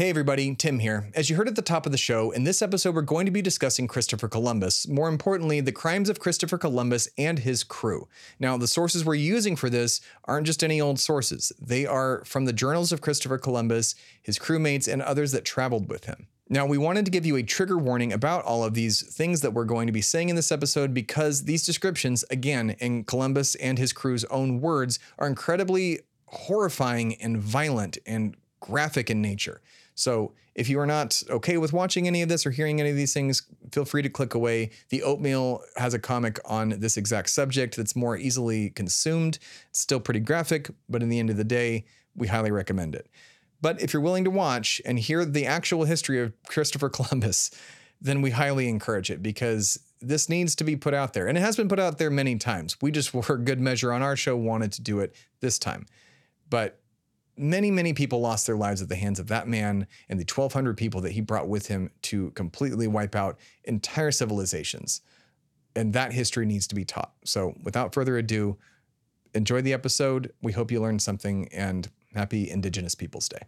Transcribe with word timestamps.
Hey 0.00 0.08
everybody, 0.08 0.54
Tim 0.54 0.78
here. 0.78 1.10
As 1.14 1.28
you 1.28 1.36
heard 1.36 1.46
at 1.46 1.56
the 1.56 1.60
top 1.60 1.84
of 1.84 1.92
the 1.92 1.98
show, 1.98 2.30
in 2.30 2.44
this 2.44 2.62
episode 2.62 2.94
we're 2.94 3.02
going 3.02 3.26
to 3.26 3.30
be 3.30 3.42
discussing 3.42 3.86
Christopher 3.86 4.28
Columbus, 4.28 4.88
more 4.88 5.10
importantly, 5.10 5.60
the 5.60 5.72
crimes 5.72 6.08
of 6.08 6.18
Christopher 6.18 6.56
Columbus 6.56 7.06
and 7.18 7.40
his 7.40 7.62
crew. 7.62 8.08
Now, 8.38 8.56
the 8.56 8.66
sources 8.66 9.04
we're 9.04 9.16
using 9.16 9.56
for 9.56 9.68
this 9.68 10.00
aren't 10.24 10.46
just 10.46 10.64
any 10.64 10.80
old 10.80 10.98
sources, 10.98 11.52
they 11.60 11.84
are 11.84 12.24
from 12.24 12.46
the 12.46 12.54
journals 12.54 12.92
of 12.92 13.02
Christopher 13.02 13.36
Columbus, 13.36 13.94
his 14.22 14.38
crewmates, 14.38 14.90
and 14.90 15.02
others 15.02 15.32
that 15.32 15.44
traveled 15.44 15.90
with 15.90 16.06
him. 16.06 16.28
Now, 16.48 16.64
we 16.64 16.78
wanted 16.78 17.04
to 17.04 17.10
give 17.10 17.26
you 17.26 17.36
a 17.36 17.42
trigger 17.42 17.76
warning 17.76 18.10
about 18.10 18.42
all 18.46 18.64
of 18.64 18.72
these 18.72 19.02
things 19.02 19.42
that 19.42 19.52
we're 19.52 19.66
going 19.66 19.86
to 19.86 19.92
be 19.92 20.00
saying 20.00 20.30
in 20.30 20.36
this 20.36 20.50
episode 20.50 20.94
because 20.94 21.44
these 21.44 21.66
descriptions, 21.66 22.24
again, 22.30 22.70
in 22.78 23.04
Columbus 23.04 23.54
and 23.56 23.76
his 23.76 23.92
crew's 23.92 24.24
own 24.30 24.62
words, 24.62 24.98
are 25.18 25.26
incredibly 25.26 25.98
horrifying 26.24 27.16
and 27.16 27.36
violent 27.36 27.98
and 28.06 28.34
graphic 28.60 29.10
in 29.10 29.20
nature. 29.20 29.60
So 29.94 30.32
if 30.54 30.68
you 30.68 30.80
are 30.80 30.86
not 30.86 31.22
okay 31.30 31.56
with 31.56 31.72
watching 31.72 32.06
any 32.06 32.22
of 32.22 32.28
this 32.28 32.44
or 32.44 32.50
hearing 32.50 32.80
any 32.80 32.90
of 32.90 32.96
these 32.96 33.12
things, 33.12 33.42
feel 33.72 33.84
free 33.84 34.02
to 34.02 34.08
click 34.08 34.34
away. 34.34 34.70
The 34.88 35.02
Oatmeal 35.02 35.62
has 35.76 35.94
a 35.94 35.98
comic 35.98 36.38
on 36.44 36.70
this 36.70 36.96
exact 36.96 37.30
subject 37.30 37.76
that's 37.76 37.94
more 37.94 38.16
easily 38.16 38.70
consumed. 38.70 39.38
It's 39.68 39.80
still 39.80 40.00
pretty 40.00 40.20
graphic, 40.20 40.70
but 40.88 41.02
in 41.02 41.08
the 41.08 41.18
end 41.18 41.30
of 41.30 41.36
the 41.36 41.44
day, 41.44 41.84
we 42.14 42.28
highly 42.28 42.50
recommend 42.50 42.94
it. 42.94 43.08
But 43.62 43.80
if 43.82 43.92
you're 43.92 44.02
willing 44.02 44.24
to 44.24 44.30
watch 44.30 44.80
and 44.84 44.98
hear 44.98 45.24
the 45.24 45.46
actual 45.46 45.84
history 45.84 46.20
of 46.20 46.32
Christopher 46.48 46.88
Columbus, 46.90 47.50
then 48.00 48.22
we 48.22 48.30
highly 48.30 48.68
encourage 48.68 49.10
it 49.10 49.22
because 49.22 49.78
this 50.00 50.28
needs 50.28 50.54
to 50.56 50.64
be 50.64 50.76
put 50.76 50.94
out 50.94 51.12
there. 51.12 51.26
And 51.26 51.36
it 51.36 51.42
has 51.42 51.56
been 51.56 51.68
put 51.68 51.78
out 51.78 51.98
there 51.98 52.10
many 52.10 52.36
times. 52.36 52.76
We 52.80 52.90
just, 52.90 53.10
for 53.24 53.36
good 53.36 53.60
measure 53.60 53.92
on 53.92 54.02
our 54.02 54.16
show, 54.16 54.36
wanted 54.36 54.72
to 54.72 54.82
do 54.82 55.00
it 55.00 55.14
this 55.40 55.58
time. 55.58 55.86
But 56.48 56.80
many, 57.40 57.70
many 57.70 57.92
people 57.92 58.20
lost 58.20 58.46
their 58.46 58.56
lives 58.56 58.82
at 58.82 58.88
the 58.88 58.96
hands 58.96 59.18
of 59.18 59.28
that 59.28 59.48
man 59.48 59.86
and 60.08 60.20
the 60.20 60.30
1,200 60.32 60.76
people 60.76 61.00
that 61.00 61.12
he 61.12 61.20
brought 61.20 61.48
with 61.48 61.66
him 61.66 61.90
to 62.02 62.30
completely 62.32 62.86
wipe 62.86 63.14
out 63.14 63.38
entire 63.64 64.10
civilizations. 64.10 65.00
And 65.74 65.92
that 65.92 66.12
history 66.12 66.46
needs 66.46 66.66
to 66.68 66.74
be 66.74 66.84
taught. 66.84 67.12
So, 67.24 67.54
without 67.62 67.94
further 67.94 68.18
ado, 68.18 68.58
enjoy 69.34 69.62
the 69.62 69.72
episode. 69.72 70.32
We 70.42 70.52
hope 70.52 70.70
you 70.70 70.80
learned 70.80 71.02
something 71.02 71.48
and 71.52 71.88
happy 72.14 72.50
Indigenous 72.50 72.94
Peoples 72.94 73.28
Day. 73.28 73.42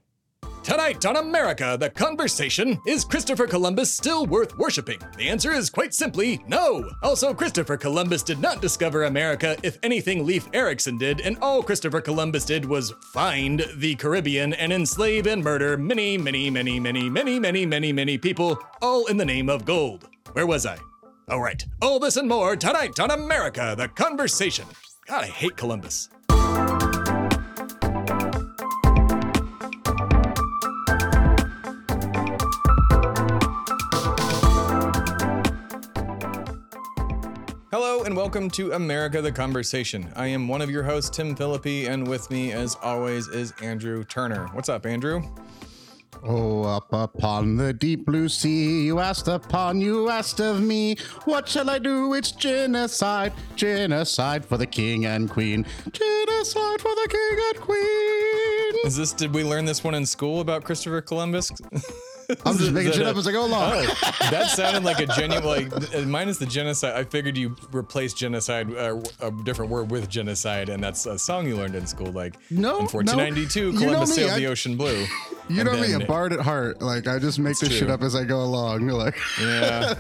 Tonight 0.62 1.04
on 1.06 1.16
America, 1.16 1.76
the 1.78 1.90
conversation 1.90 2.80
is 2.86 3.04
Christopher 3.04 3.48
Columbus 3.48 3.92
still 3.92 4.26
worth 4.26 4.56
worshiping? 4.56 5.00
The 5.16 5.28
answer 5.28 5.50
is 5.50 5.68
quite 5.68 5.92
simply 5.92 6.40
no. 6.46 6.88
Also, 7.02 7.34
Christopher 7.34 7.76
Columbus 7.76 8.22
did 8.22 8.38
not 8.38 8.62
discover 8.62 9.02
America. 9.02 9.56
If 9.64 9.80
anything, 9.82 10.24
Leif 10.24 10.48
Erikson 10.52 10.98
did, 10.98 11.20
and 11.20 11.36
all 11.42 11.64
Christopher 11.64 12.00
Columbus 12.00 12.44
did 12.44 12.64
was 12.64 12.94
find 13.12 13.66
the 13.74 13.96
Caribbean 13.96 14.52
and 14.54 14.72
enslave 14.72 15.26
and 15.26 15.42
murder 15.42 15.76
many, 15.76 16.16
many, 16.16 16.48
many, 16.48 16.78
many, 16.78 17.10
many, 17.10 17.40
many, 17.40 17.66
many, 17.66 17.92
many 17.92 18.16
people, 18.16 18.56
all 18.80 19.06
in 19.06 19.16
the 19.16 19.24
name 19.24 19.50
of 19.50 19.64
gold. 19.64 20.08
Where 20.32 20.46
was 20.46 20.64
I? 20.64 20.78
All 21.28 21.40
right. 21.42 21.64
All 21.82 21.98
this 21.98 22.16
and 22.16 22.28
more 22.28 22.54
tonight 22.54 23.00
on 23.00 23.10
America, 23.10 23.74
the 23.76 23.88
conversation. 23.88 24.66
God, 25.08 25.24
I 25.24 25.26
hate 25.26 25.56
Columbus. 25.56 26.08
Hello 37.72 38.02
and 38.02 38.14
welcome 38.14 38.50
to 38.50 38.72
America 38.72 39.22
the 39.22 39.32
Conversation. 39.32 40.12
I 40.14 40.26
am 40.26 40.46
one 40.46 40.60
of 40.60 40.68
your 40.68 40.82
hosts, 40.82 41.08
Tim 41.08 41.34
Phillippe, 41.34 41.88
and 41.88 42.06
with 42.06 42.30
me, 42.30 42.52
as 42.52 42.76
always, 42.82 43.28
is 43.28 43.54
Andrew 43.62 44.04
Turner. 44.04 44.48
What's 44.48 44.68
up, 44.68 44.84
Andrew? 44.84 45.22
Oh, 46.22 46.64
up 46.64 46.92
upon 46.92 47.56
the 47.56 47.72
deep 47.72 48.04
blue 48.04 48.28
sea, 48.28 48.82
you 48.82 48.98
asked 48.98 49.26
upon, 49.26 49.80
you 49.80 50.10
asked 50.10 50.38
of 50.38 50.60
me, 50.60 50.96
what 51.24 51.48
shall 51.48 51.70
I 51.70 51.78
do? 51.78 52.12
It's 52.12 52.32
genocide, 52.32 53.32
genocide 53.56 54.44
for 54.44 54.58
the 54.58 54.66
king 54.66 55.06
and 55.06 55.30
queen, 55.30 55.64
genocide 55.92 56.78
for 56.78 56.94
the 56.94 57.08
king 57.08 57.44
and 57.48 57.58
queen. 57.62 58.84
Is 58.84 58.98
this, 58.98 59.14
did 59.14 59.32
we 59.32 59.44
learn 59.44 59.64
this 59.64 59.82
one 59.82 59.94
in 59.94 60.04
school 60.04 60.40
about 60.40 60.62
Christopher 60.62 61.00
Columbus? 61.00 61.50
I'm 62.44 62.58
just 62.58 62.72
making 62.72 62.92
shit 62.92 63.06
up 63.06 63.16
as 63.16 63.26
I 63.26 63.32
go 63.32 63.44
along. 63.46 63.72
Oh, 63.74 63.94
that 64.30 64.50
sounded 64.50 64.84
like 64.84 65.00
a 65.00 65.06
genuine, 65.06 65.44
like 65.70 66.06
minus 66.06 66.38
the 66.38 66.46
genocide. 66.46 66.94
I 66.94 67.04
figured 67.04 67.36
you 67.36 67.56
replaced 67.70 68.16
genocide, 68.16 68.74
uh, 68.74 69.00
a 69.20 69.30
different 69.44 69.70
word 69.70 69.90
with 69.90 70.08
genocide, 70.08 70.68
and 70.68 70.82
that's 70.82 71.06
a 71.06 71.18
song 71.18 71.46
you 71.46 71.56
learned 71.56 71.74
in 71.74 71.86
school. 71.86 72.12
Like 72.12 72.34
No, 72.50 72.78
in 72.78 72.86
1492, 72.86 73.60
no. 73.60 73.66
You 73.72 73.78
Columbus 73.78 74.10
know 74.10 74.22
me, 74.22 74.28
sailed 74.28 74.40
the 74.40 74.46
ocean 74.46 74.76
blue. 74.76 75.06
You 75.48 75.64
know 75.64 75.76
me, 75.78 75.92
a 75.92 76.00
bard 76.00 76.32
at 76.32 76.40
heart. 76.40 76.80
Like 76.80 77.06
I 77.06 77.18
just 77.18 77.38
make 77.38 77.58
this 77.58 77.72
shit 77.72 77.90
up 77.90 78.02
as 78.02 78.14
I 78.14 78.24
go 78.24 78.42
along. 78.42 78.86
Like 78.86 79.16
Yeah. 79.40 79.94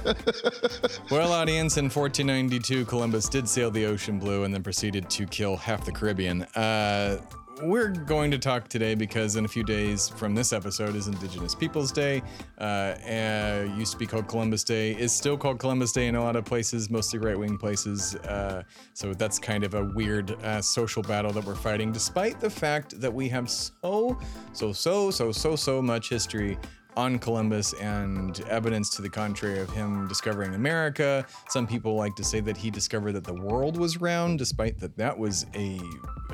well, 1.10 1.32
audience, 1.32 1.76
in 1.76 1.84
1492, 1.86 2.84
Columbus 2.86 3.28
did 3.28 3.48
sail 3.48 3.70
the 3.70 3.84
ocean 3.86 4.18
blue 4.18 4.44
and 4.44 4.54
then 4.54 4.62
proceeded 4.62 5.10
to 5.10 5.26
kill 5.26 5.56
half 5.56 5.84
the 5.84 5.92
Caribbean. 5.92 6.42
Uh, 6.54 7.18
we're 7.60 7.88
going 7.88 8.30
to 8.30 8.38
talk 8.38 8.68
today 8.68 8.94
because 8.94 9.36
in 9.36 9.44
a 9.44 9.48
few 9.48 9.62
days 9.62 10.08
from 10.08 10.34
this 10.34 10.52
episode 10.52 10.96
is 10.96 11.06
Indigenous 11.06 11.54
Peoples 11.54 11.92
Day. 11.92 12.22
Uh, 12.58 12.62
uh, 12.62 13.68
used 13.76 13.92
to 13.92 13.98
be 13.98 14.06
called 14.06 14.28
Columbus 14.28 14.64
Day. 14.64 14.92
Is 14.92 15.12
still 15.12 15.36
called 15.36 15.58
Columbus 15.58 15.92
Day 15.92 16.08
in 16.08 16.14
a 16.14 16.22
lot 16.22 16.36
of 16.36 16.44
places, 16.44 16.90
mostly 16.90 17.18
right-wing 17.18 17.58
places. 17.58 18.14
Uh, 18.16 18.62
so 18.94 19.12
that's 19.14 19.38
kind 19.38 19.64
of 19.64 19.74
a 19.74 19.84
weird 19.94 20.30
uh, 20.42 20.62
social 20.62 21.02
battle 21.02 21.32
that 21.32 21.44
we're 21.44 21.54
fighting, 21.54 21.92
despite 21.92 22.40
the 22.40 22.50
fact 22.50 23.00
that 23.00 23.12
we 23.12 23.28
have 23.28 23.50
so, 23.50 24.18
so, 24.52 24.72
so, 24.72 25.10
so, 25.10 25.32
so, 25.32 25.56
so 25.56 25.82
much 25.82 26.08
history 26.08 26.58
on 26.96 27.18
Columbus 27.18 27.72
and 27.74 28.40
evidence 28.48 28.90
to 28.96 29.02
the 29.02 29.08
contrary 29.08 29.60
of 29.60 29.70
him 29.70 30.06
discovering 30.08 30.54
America. 30.54 31.24
Some 31.48 31.66
people 31.66 31.94
like 31.96 32.14
to 32.16 32.24
say 32.24 32.40
that 32.40 32.56
he 32.56 32.70
discovered 32.70 33.12
that 33.12 33.24
the 33.24 33.34
world 33.34 33.76
was 33.78 34.00
round, 34.00 34.38
despite 34.38 34.78
that 34.80 34.96
that 34.96 35.18
was 35.18 35.46
a 35.54 35.80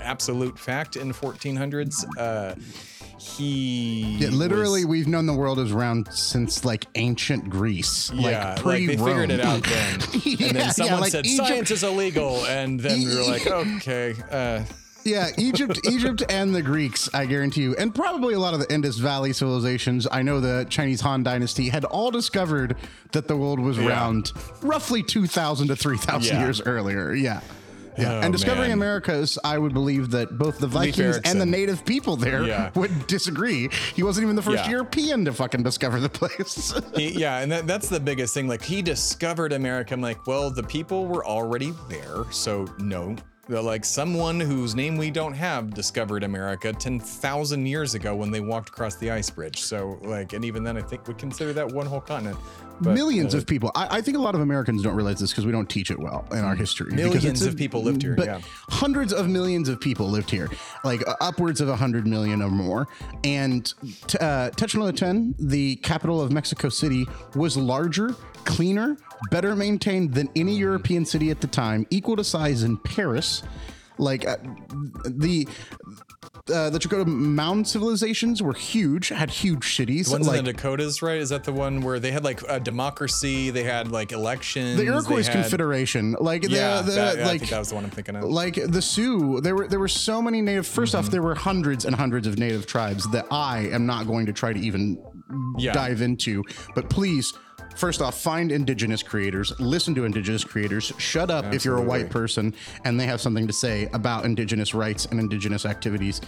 absolute 0.02 0.58
fact 0.58 0.96
in 0.96 1.12
1400s. 1.12 2.04
Uh, 2.18 2.54
he 3.18 4.16
yeah, 4.18 4.28
literally, 4.28 4.84
was- 4.84 4.90
we've 4.90 5.08
known 5.08 5.26
the 5.26 5.34
world 5.34 5.58
is 5.58 5.72
round 5.72 6.06
since 6.12 6.64
like 6.64 6.86
ancient 6.94 7.50
Greece. 7.50 8.10
yeah, 8.14 8.54
like, 8.56 8.64
like, 8.64 8.86
they 8.86 8.96
figured 8.96 9.30
it 9.30 9.40
out 9.40 9.62
then, 9.64 10.00
Yeah, 10.22 10.46
and 10.46 10.56
then 10.56 10.56
yeah, 10.56 10.70
someone 10.70 11.00
like 11.00 11.10
said 11.12 11.26
Egypt- 11.26 11.48
science 11.48 11.70
is 11.72 11.82
illegal, 11.82 12.44
and 12.46 12.78
then 12.78 13.00
we 13.00 13.14
were 13.16 13.24
like, 13.24 13.46
okay, 13.76 14.14
uh, 14.30 14.62
Yeah, 15.10 15.30
Egypt, 15.38 15.80
Egypt, 15.90 16.22
and 16.28 16.54
the 16.54 16.62
Greeks, 16.62 17.08
I 17.14 17.26
guarantee 17.26 17.62
you, 17.62 17.74
and 17.76 17.94
probably 17.94 18.34
a 18.34 18.38
lot 18.38 18.54
of 18.54 18.60
the 18.60 18.72
Indus 18.72 18.98
Valley 18.98 19.32
civilizations. 19.32 20.06
I 20.10 20.22
know 20.22 20.40
the 20.40 20.66
Chinese 20.68 21.00
Han 21.02 21.22
Dynasty 21.22 21.68
had 21.68 21.84
all 21.84 22.10
discovered 22.10 22.76
that 23.12 23.26
the 23.28 23.36
world 23.36 23.58
was 23.60 23.78
Yeah. 23.78 23.88
round, 23.88 24.32
roughly 24.62 25.02
two 25.02 25.26
thousand 25.26 25.68
to 25.68 25.76
three 25.76 25.96
thousand 25.98 26.36
Yeah. 26.36 26.42
years 26.44 26.60
earlier. 26.60 27.12
Yeah. 27.14 27.40
Yeah, 27.96 28.12
Oh, 28.12 28.20
and 28.20 28.32
discovering 28.32 28.68
man. 28.68 28.78
Americas, 28.78 29.40
I 29.42 29.58
would 29.58 29.74
believe 29.74 30.12
that 30.12 30.38
both 30.38 30.60
the 30.60 30.68
Vikings 30.68 31.18
and 31.24 31.40
the 31.40 31.44
native 31.46 31.84
people 31.84 32.14
there 32.16 32.44
Yeah. 32.44 32.70
would 32.76 33.08
disagree. 33.08 33.68
He 33.96 34.04
wasn't 34.04 34.22
even 34.22 34.36
the 34.36 34.42
first 34.42 34.66
Yeah. 34.66 34.70
European 34.70 35.24
to 35.24 35.32
fucking 35.32 35.64
discover 35.64 35.98
the 35.98 36.08
place. 36.08 36.72
He, 36.94 37.18
yeah, 37.18 37.38
and 37.40 37.50
that, 37.50 37.66
that's 37.66 37.88
the 37.88 37.98
biggest 37.98 38.34
thing. 38.34 38.46
Like 38.46 38.62
he 38.62 38.82
discovered 38.82 39.52
America. 39.52 39.94
I'm 39.94 40.00
like, 40.00 40.28
well, 40.28 40.48
the 40.50 40.62
people 40.62 41.06
were 41.06 41.26
already 41.26 41.72
there, 41.88 42.22
so 42.30 42.68
no. 42.78 43.16
Like 43.48 43.84
someone 43.84 44.38
whose 44.38 44.74
name 44.74 44.98
we 44.98 45.10
don't 45.10 45.32
have 45.32 45.72
discovered 45.72 46.22
America 46.22 46.70
10,000 46.70 47.66
years 47.66 47.94
ago 47.94 48.14
when 48.14 48.30
they 48.30 48.40
walked 48.40 48.68
across 48.68 48.96
the 48.96 49.10
ice 49.10 49.30
bridge. 49.30 49.62
So 49.62 49.98
like, 50.02 50.34
and 50.34 50.44
even 50.44 50.62
then, 50.62 50.76
I 50.76 50.82
think 50.82 51.08
we 51.08 51.14
consider 51.14 51.54
that 51.54 51.72
one 51.72 51.86
whole 51.86 52.02
continent. 52.02 52.38
But, 52.80 52.94
millions 52.94 53.34
uh, 53.34 53.38
of 53.38 53.46
people. 53.46 53.70
I, 53.74 53.98
I 53.98 54.00
think 54.00 54.16
a 54.16 54.20
lot 54.20 54.34
of 54.34 54.40
Americans 54.40 54.82
don't 54.82 54.94
realize 54.94 55.18
this 55.20 55.30
because 55.30 55.46
we 55.46 55.52
don't 55.52 55.68
teach 55.68 55.90
it 55.90 55.98
well 55.98 56.26
in 56.32 56.38
our 56.38 56.54
history. 56.54 56.94
Millions 56.94 57.42
a- 57.42 57.48
of 57.48 57.56
people 57.56 57.82
lived 57.82 58.02
here, 58.02 58.14
But 58.14 58.26
yeah. 58.26 58.40
hundreds 58.68 59.12
of 59.12 59.28
millions 59.28 59.68
of 59.68 59.80
people 59.80 60.08
lived 60.08 60.30
here, 60.30 60.48
like 60.84 61.06
uh, 61.06 61.14
upwards 61.20 61.60
of 61.60 61.68
hundred 61.78 62.06
million 62.06 62.42
or 62.42 62.50
more. 62.50 62.88
And 63.24 63.66
t- 64.06 64.18
uh, 64.18 64.50
Tenochtitlan, 64.50 65.34
the 65.38 65.76
capital 65.76 66.20
of 66.20 66.32
Mexico 66.32 66.68
City, 66.68 67.06
was 67.34 67.56
larger, 67.56 68.14
cleaner, 68.44 68.96
better 69.30 69.54
maintained 69.56 70.14
than 70.14 70.28
any 70.36 70.56
European 70.56 71.04
city 71.04 71.30
at 71.30 71.40
the 71.40 71.46
time, 71.46 71.86
equal 71.90 72.16
to 72.16 72.24
size 72.24 72.62
in 72.62 72.76
Paris. 72.78 73.42
Like 73.98 74.26
uh, 74.26 74.36
the. 75.06 75.46
Uh, 76.52 76.70
the 76.70 76.78
Dakota 76.78 77.04
Mound 77.04 77.68
civilizations 77.68 78.42
were 78.42 78.54
huge, 78.54 79.08
had 79.10 79.28
huge 79.28 79.74
cities. 79.76 80.08
Ones 80.08 80.26
like 80.26 80.38
in 80.38 80.46
the 80.46 80.54
Dakotas, 80.54 81.02
right? 81.02 81.18
Is 81.18 81.28
that 81.28 81.44
the 81.44 81.52
one 81.52 81.82
where 81.82 82.00
they 82.00 82.10
had 82.10 82.24
like 82.24 82.40
a 82.48 82.58
democracy? 82.58 83.50
They 83.50 83.64
had 83.64 83.90
like 83.92 84.12
elections. 84.12 84.78
the 84.78 84.86
Iroquois 84.86 85.24
had- 85.24 85.32
Confederation, 85.32 86.16
like 86.18 86.48
Yeah, 86.48 86.80
the 86.80 86.92
that- 86.92 87.16
yeah, 87.18 87.22
I 87.24 87.26
like 87.26 87.40
think 87.40 87.50
that 87.50 87.58
was 87.58 87.68
the 87.68 87.74
one 87.74 87.84
I'm 87.84 87.90
thinking 87.90 88.16
of. 88.16 88.24
like 88.24 88.54
the 88.54 88.80
Sioux, 88.80 89.40
there 89.42 89.54
were 89.56 89.68
there 89.68 89.78
were 89.78 89.88
so 89.88 90.22
many 90.22 90.40
native. 90.40 90.66
1st 90.66 90.88
Mm-hmm. 90.94 90.98
off, 90.98 91.10
there 91.10 91.22
were 91.22 91.34
hundreds 91.34 91.84
and 91.84 91.94
hundreds 91.94 92.26
of 92.26 92.38
native 92.38 92.66
tribes 92.66 93.04
that 93.10 93.26
I 93.30 93.68
am 93.68 93.84
not 93.84 94.06
going 94.06 94.24
to 94.26 94.32
try 94.32 94.54
to 94.54 94.58
even 94.60 94.96
Yeah. 95.58 95.72
dive 95.72 96.00
into. 96.00 96.44
But 96.74 96.88
please, 96.88 97.34
First 97.78 98.02
off, 98.02 98.20
find 98.20 98.50
indigenous 98.50 99.04
creators, 99.04 99.52
listen 99.60 99.94
to 99.94 100.04
indigenous 100.04 100.42
creators, 100.42 100.92
shut 100.98 101.30
up 101.30 101.54
if 101.54 101.64
you're 101.64 101.76
a 101.76 101.82
white 101.82 102.10
person 102.10 102.52
and 102.84 102.98
they 102.98 103.06
have 103.06 103.20
something 103.20 103.46
to 103.46 103.52
say 103.52 103.88
about 103.92 104.24
indigenous 104.24 104.74
rights 104.74 105.06
and 105.06 105.20
indigenous 105.20 105.64
activities. 105.64 106.20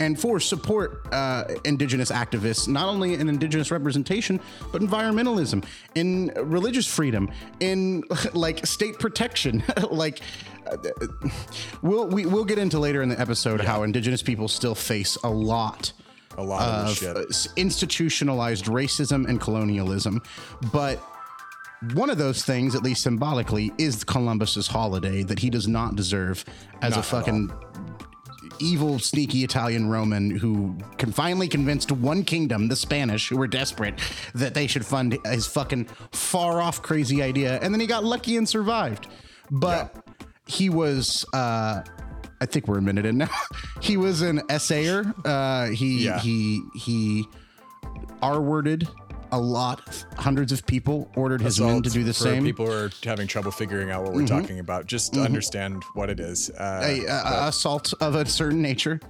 And 0.00 0.20
four, 0.20 0.38
support 0.38 1.06
uh, 1.10 1.44
indigenous 1.64 2.12
activists, 2.12 2.68
not 2.68 2.88
only 2.88 3.14
in 3.14 3.26
indigenous 3.26 3.70
representation, 3.70 4.38
but 4.70 4.82
environmentalism, 4.82 5.64
in 5.94 6.30
religious 6.36 6.86
freedom, 6.86 7.30
in 7.60 8.04
like 8.34 8.66
state 8.66 8.98
protection. 8.98 9.64
like, 9.90 10.20
uh, 10.70 10.76
we'll, 11.80 12.06
we, 12.06 12.26
we'll 12.26 12.44
get 12.44 12.58
into 12.58 12.78
later 12.78 13.00
in 13.00 13.08
the 13.08 13.18
episode 13.18 13.62
how 13.62 13.82
indigenous 13.82 14.20
people 14.20 14.46
still 14.46 14.74
face 14.74 15.16
a 15.24 15.30
lot 15.30 15.94
A 16.38 16.42
lot 16.42 16.62
of 16.62 16.88
of 16.90 16.96
shit. 16.96 17.16
uh, 17.16 17.24
institutionalized 17.56 18.66
racism 18.66 19.28
and 19.28 19.40
colonialism. 19.40 20.22
But 20.72 20.98
one 21.94 22.10
of 22.10 22.18
those 22.18 22.44
things, 22.44 22.74
at 22.74 22.82
least 22.82 23.02
symbolically, 23.02 23.72
is 23.76 24.04
Columbus's 24.04 24.68
holiday 24.68 25.22
that 25.24 25.40
he 25.40 25.50
does 25.50 25.68
not 25.68 25.96
deserve 25.96 26.44
as 26.80 26.92
Not 26.92 27.00
a 27.00 27.02
fucking 27.02 27.52
evil, 28.60 28.98
sneaky 28.98 29.44
Italian 29.44 29.88
Roman 29.88 30.30
who 30.30 30.76
can 30.96 31.12
finally 31.12 31.48
convinced 31.48 31.92
one 31.92 32.24
kingdom, 32.24 32.68
the 32.68 32.76
Spanish, 32.76 33.28
who 33.28 33.36
were 33.36 33.46
desperate, 33.46 34.00
that 34.34 34.54
they 34.54 34.66
should 34.66 34.86
fund 34.86 35.18
his 35.24 35.46
fucking 35.46 35.86
far 36.12 36.60
off 36.60 36.82
crazy 36.82 37.22
idea. 37.22 37.58
And 37.62 37.72
then 37.74 37.80
he 37.80 37.86
got 37.86 38.04
lucky 38.04 38.36
and 38.36 38.48
survived. 38.48 39.08
But 39.50 39.94
he 40.46 40.70
was 40.70 41.24
uh 41.32 41.82
I 42.40 42.46
think 42.46 42.68
we're 42.68 42.78
a 42.78 42.82
minute 42.82 43.04
in 43.06 43.18
now. 43.18 43.28
he 43.80 43.96
was 43.96 44.22
an 44.22 44.42
essayer. 44.48 45.12
Uh 45.24 45.66
he 45.68 46.04
Yeah. 46.04 46.18
he 46.20 46.62
he 46.74 47.26
R-worded 48.22 48.88
a 49.30 49.38
lot. 49.38 50.04
Hundreds 50.16 50.52
of 50.52 50.64
people 50.66 51.10
ordered 51.14 51.40
his 51.42 51.60
men 51.60 51.82
to 51.82 51.90
do 51.90 52.02
the 52.02 52.14
same. 52.14 52.36
Mm-hmm. 52.36 52.44
People 52.46 52.66
who 52.66 52.72
are 52.72 52.90
having 53.04 53.26
trouble 53.26 53.50
figuring 53.50 53.90
out 53.90 54.02
what 54.04 54.14
we're 54.14 54.26
talking 54.26 54.58
about. 54.58 54.86
Just 54.86 55.12
to 55.14 55.20
understand 55.20 55.84
what 55.94 56.08
it 56.10 56.18
is. 56.18 56.50
Uh, 56.50 56.80
a, 56.82 57.04
a- 57.06 57.48
assault 57.48 57.92
of 58.00 58.14
a 58.14 58.24
certain 58.26 58.62
nature. 58.62 59.00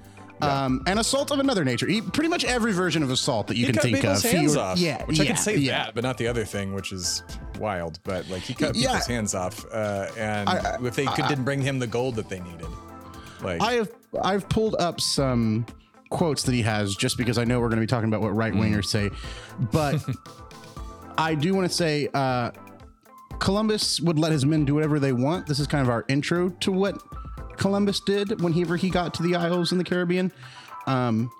Um, 0.40 0.82
and 0.86 0.98
assault 1.00 1.30
of 1.32 1.40
another 1.40 1.64
nature. 1.64 1.86
He- 1.86 2.00
pretty 2.00 2.28
much 2.28 2.44
every 2.44 2.72
version 2.72 3.02
of 3.02 3.10
assault 3.10 3.48
that 3.48 3.56
you 3.56 3.66
he 3.66 3.72
can 3.72 3.82
think 3.82 4.04
of. 4.04 4.22
hands 4.22 4.54
He- 4.54 4.58
off. 4.58 4.78
Yeah, 4.78 5.04
which 5.04 5.18
I 5.20 5.24
yeah, 5.24 5.28
can 5.28 5.36
say 5.36 5.56
yeah. 5.56 5.84
that, 5.86 5.94
but 5.96 6.04
not 6.04 6.16
the 6.18 6.26
other 6.28 6.44
thing, 6.44 6.74
which 6.74 6.92
is 6.92 7.22
wild. 7.58 7.98
But 8.04 8.28
like 8.28 8.42
he 8.42 8.54
cut 8.54 8.76
Yeah. 8.76 8.88
people's 8.90 9.06
hands 9.06 9.34
off, 9.34 9.64
uh, 9.72 10.06
and 10.16 10.48
if 10.86 10.94
they 10.94 11.06
could, 11.06 11.26
didn't 11.26 11.44
bring 11.44 11.60
him 11.60 11.78
the 11.80 11.88
gold 11.88 12.14
that 12.16 12.28
they 12.28 12.38
needed, 12.38 12.66
like 13.42 13.60
I 13.60 13.72
have 13.74 13.90
I've 14.22 14.48
pulled 14.48 14.76
up 14.76 15.00
some 15.00 15.66
quotes 16.10 16.42
that 16.44 16.52
he 16.52 16.62
has 16.62 16.94
just 16.94 17.18
because 17.18 17.38
I 17.38 17.44
know 17.44 17.60
we're 17.60 17.68
going 17.68 17.80
to 17.80 17.82
be 17.82 17.86
talking 17.86 18.08
about 18.08 18.22
what 18.22 18.34
right 18.34 18.52
wingers 18.52 18.86
say, 18.86 19.10
but 19.72 20.02
I 21.18 21.34
do 21.34 21.54
want 21.54 21.68
to 21.68 21.74
say 21.74 22.08
uh, 22.14 22.50
Columbus 23.38 24.00
would 24.00 24.18
let 24.18 24.32
his 24.32 24.46
men 24.46 24.64
do 24.64 24.74
whatever 24.74 24.98
they 24.98 25.12
want. 25.12 25.46
This 25.46 25.60
is 25.60 25.66
kind 25.66 25.82
of 25.82 25.90
our 25.90 26.04
intro 26.08 26.48
to 26.48 26.72
what 26.72 27.02
Columbus 27.56 28.00
did 28.00 28.40
whenever 28.40 28.76
he 28.76 28.88
got 28.88 29.12
to 29.14 29.22
the 29.22 29.34
Isles 29.34 29.72
in 29.72 29.78
the 29.78 29.84
Caribbean. 29.84 30.32
Um, 30.86 31.30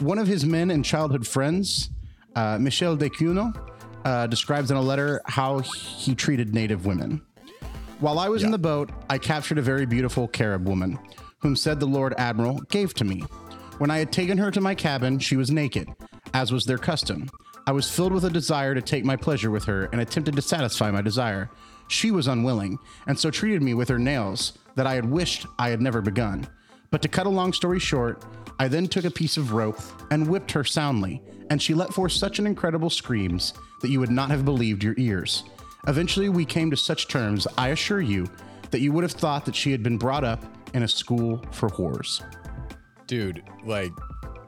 one 0.00 0.18
of 0.18 0.26
his 0.26 0.44
men 0.44 0.70
and 0.70 0.84
childhood 0.84 1.26
friends, 1.26 1.90
uh, 2.34 2.58
Michel 2.58 2.96
de 2.96 3.08
Cuneo, 3.08 3.52
uh, 4.04 4.26
describes 4.26 4.70
in 4.70 4.76
a 4.76 4.82
letter 4.82 5.22
how 5.26 5.60
he 5.60 6.14
treated 6.14 6.54
Native 6.54 6.84
women. 6.86 7.22
While 8.00 8.18
I 8.18 8.28
was 8.28 8.42
in 8.42 8.50
the 8.50 8.58
boat, 8.58 8.90
I 9.08 9.18
captured 9.18 9.58
a 9.58 9.62
very 9.62 9.86
beautiful 9.86 10.26
Carib 10.26 10.66
woman, 10.66 10.98
whom 11.42 11.56
said 11.56 11.78
the 11.78 11.86
Lord 11.86 12.14
Admiral 12.16 12.60
gave 12.70 12.94
to 12.94 13.04
me. 13.04 13.24
When 13.78 13.90
I 13.90 13.98
had 13.98 14.12
taken 14.12 14.38
her 14.38 14.50
to 14.50 14.60
my 14.60 14.74
cabin, 14.74 15.18
she 15.18 15.36
was 15.36 15.50
naked, 15.50 15.88
as 16.32 16.52
was 16.52 16.64
their 16.64 16.78
custom. 16.78 17.28
I 17.66 17.72
was 17.72 17.90
filled 17.90 18.12
with 18.12 18.24
a 18.24 18.30
desire 18.30 18.74
to 18.74 18.82
take 18.82 19.04
my 19.04 19.16
pleasure 19.16 19.50
with 19.50 19.64
her 19.64 19.84
and 19.92 20.00
attempted 20.00 20.36
to 20.36 20.42
satisfy 20.42 20.90
my 20.90 21.02
desire. 21.02 21.50
She 21.88 22.10
was 22.10 22.26
unwilling, 22.26 22.78
and 23.06 23.18
so 23.18 23.30
treated 23.30 23.62
me 23.62 23.74
with 23.74 23.88
her 23.88 23.98
nails 23.98 24.58
that 24.76 24.86
I 24.86 24.94
had 24.94 25.08
wished 25.08 25.46
I 25.58 25.68
had 25.70 25.80
never 25.80 26.00
begun. 26.00 26.46
But 26.90 27.02
to 27.02 27.08
cut 27.08 27.26
a 27.26 27.30
long 27.30 27.52
story 27.52 27.78
short, 27.78 28.24
I 28.58 28.68
then 28.68 28.86
took 28.86 29.04
a 29.04 29.10
piece 29.10 29.36
of 29.36 29.52
rope 29.52 29.80
and 30.10 30.28
whipped 30.28 30.52
her 30.52 30.64
soundly, 30.64 31.22
and 31.50 31.60
she 31.60 31.74
let 31.74 31.92
forth 31.92 32.12
such 32.12 32.38
an 32.38 32.46
incredible 32.46 32.90
screams 32.90 33.54
that 33.80 33.90
you 33.90 34.00
would 34.00 34.10
not 34.10 34.30
have 34.30 34.44
believed 34.44 34.84
your 34.84 34.94
ears. 34.98 35.44
Eventually, 35.88 36.28
we 36.28 36.44
came 36.44 36.70
to 36.70 36.76
such 36.76 37.08
terms, 37.08 37.46
I 37.58 37.68
assure 37.68 38.00
you, 38.00 38.28
that 38.70 38.80
you 38.80 38.92
would 38.92 39.02
have 39.02 39.12
thought 39.12 39.44
that 39.46 39.56
she 39.56 39.72
had 39.72 39.82
been 39.82 39.98
brought 39.98 40.24
up 40.24 40.44
in 40.74 40.82
a 40.82 40.88
school 40.88 41.40
for 41.50 41.68
whores. 41.68 42.22
dude, 43.06 43.42
like 43.64 43.92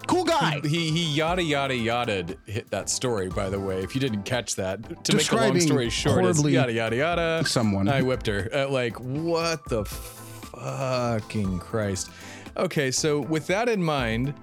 Cool 0.06 0.24
guy. 0.24 0.60
he 0.62 0.90
he 0.90 1.14
yada 1.14 1.42
yada 1.42 1.74
yada 1.74 2.26
hit 2.46 2.70
that 2.70 2.90
story. 2.90 3.28
By 3.30 3.48
the 3.48 3.58
way, 3.58 3.82
if 3.82 3.94
you 3.94 4.00
didn't 4.02 4.24
catch 4.24 4.54
that, 4.56 5.02
to 5.04 5.16
make 5.16 5.32
a 5.32 5.36
long 5.36 5.58
story 5.60 5.88
short, 5.88 6.20
horribly 6.20 6.52
yada 6.52 6.72
yada 6.72 6.96
yada. 6.96 7.44
someone. 7.46 7.88
I 7.88 8.02
whipped 8.02 8.26
her. 8.26 8.50
Uh, 8.52 8.68
like 8.68 9.00
what 9.00 9.64
the 9.68 9.84
fucking 9.86 11.58
Christ? 11.58 12.10
Okay, 12.56 12.90
so 12.90 13.20
with 13.20 13.46
that 13.46 13.68
in 13.68 13.82
mind, 13.82 14.34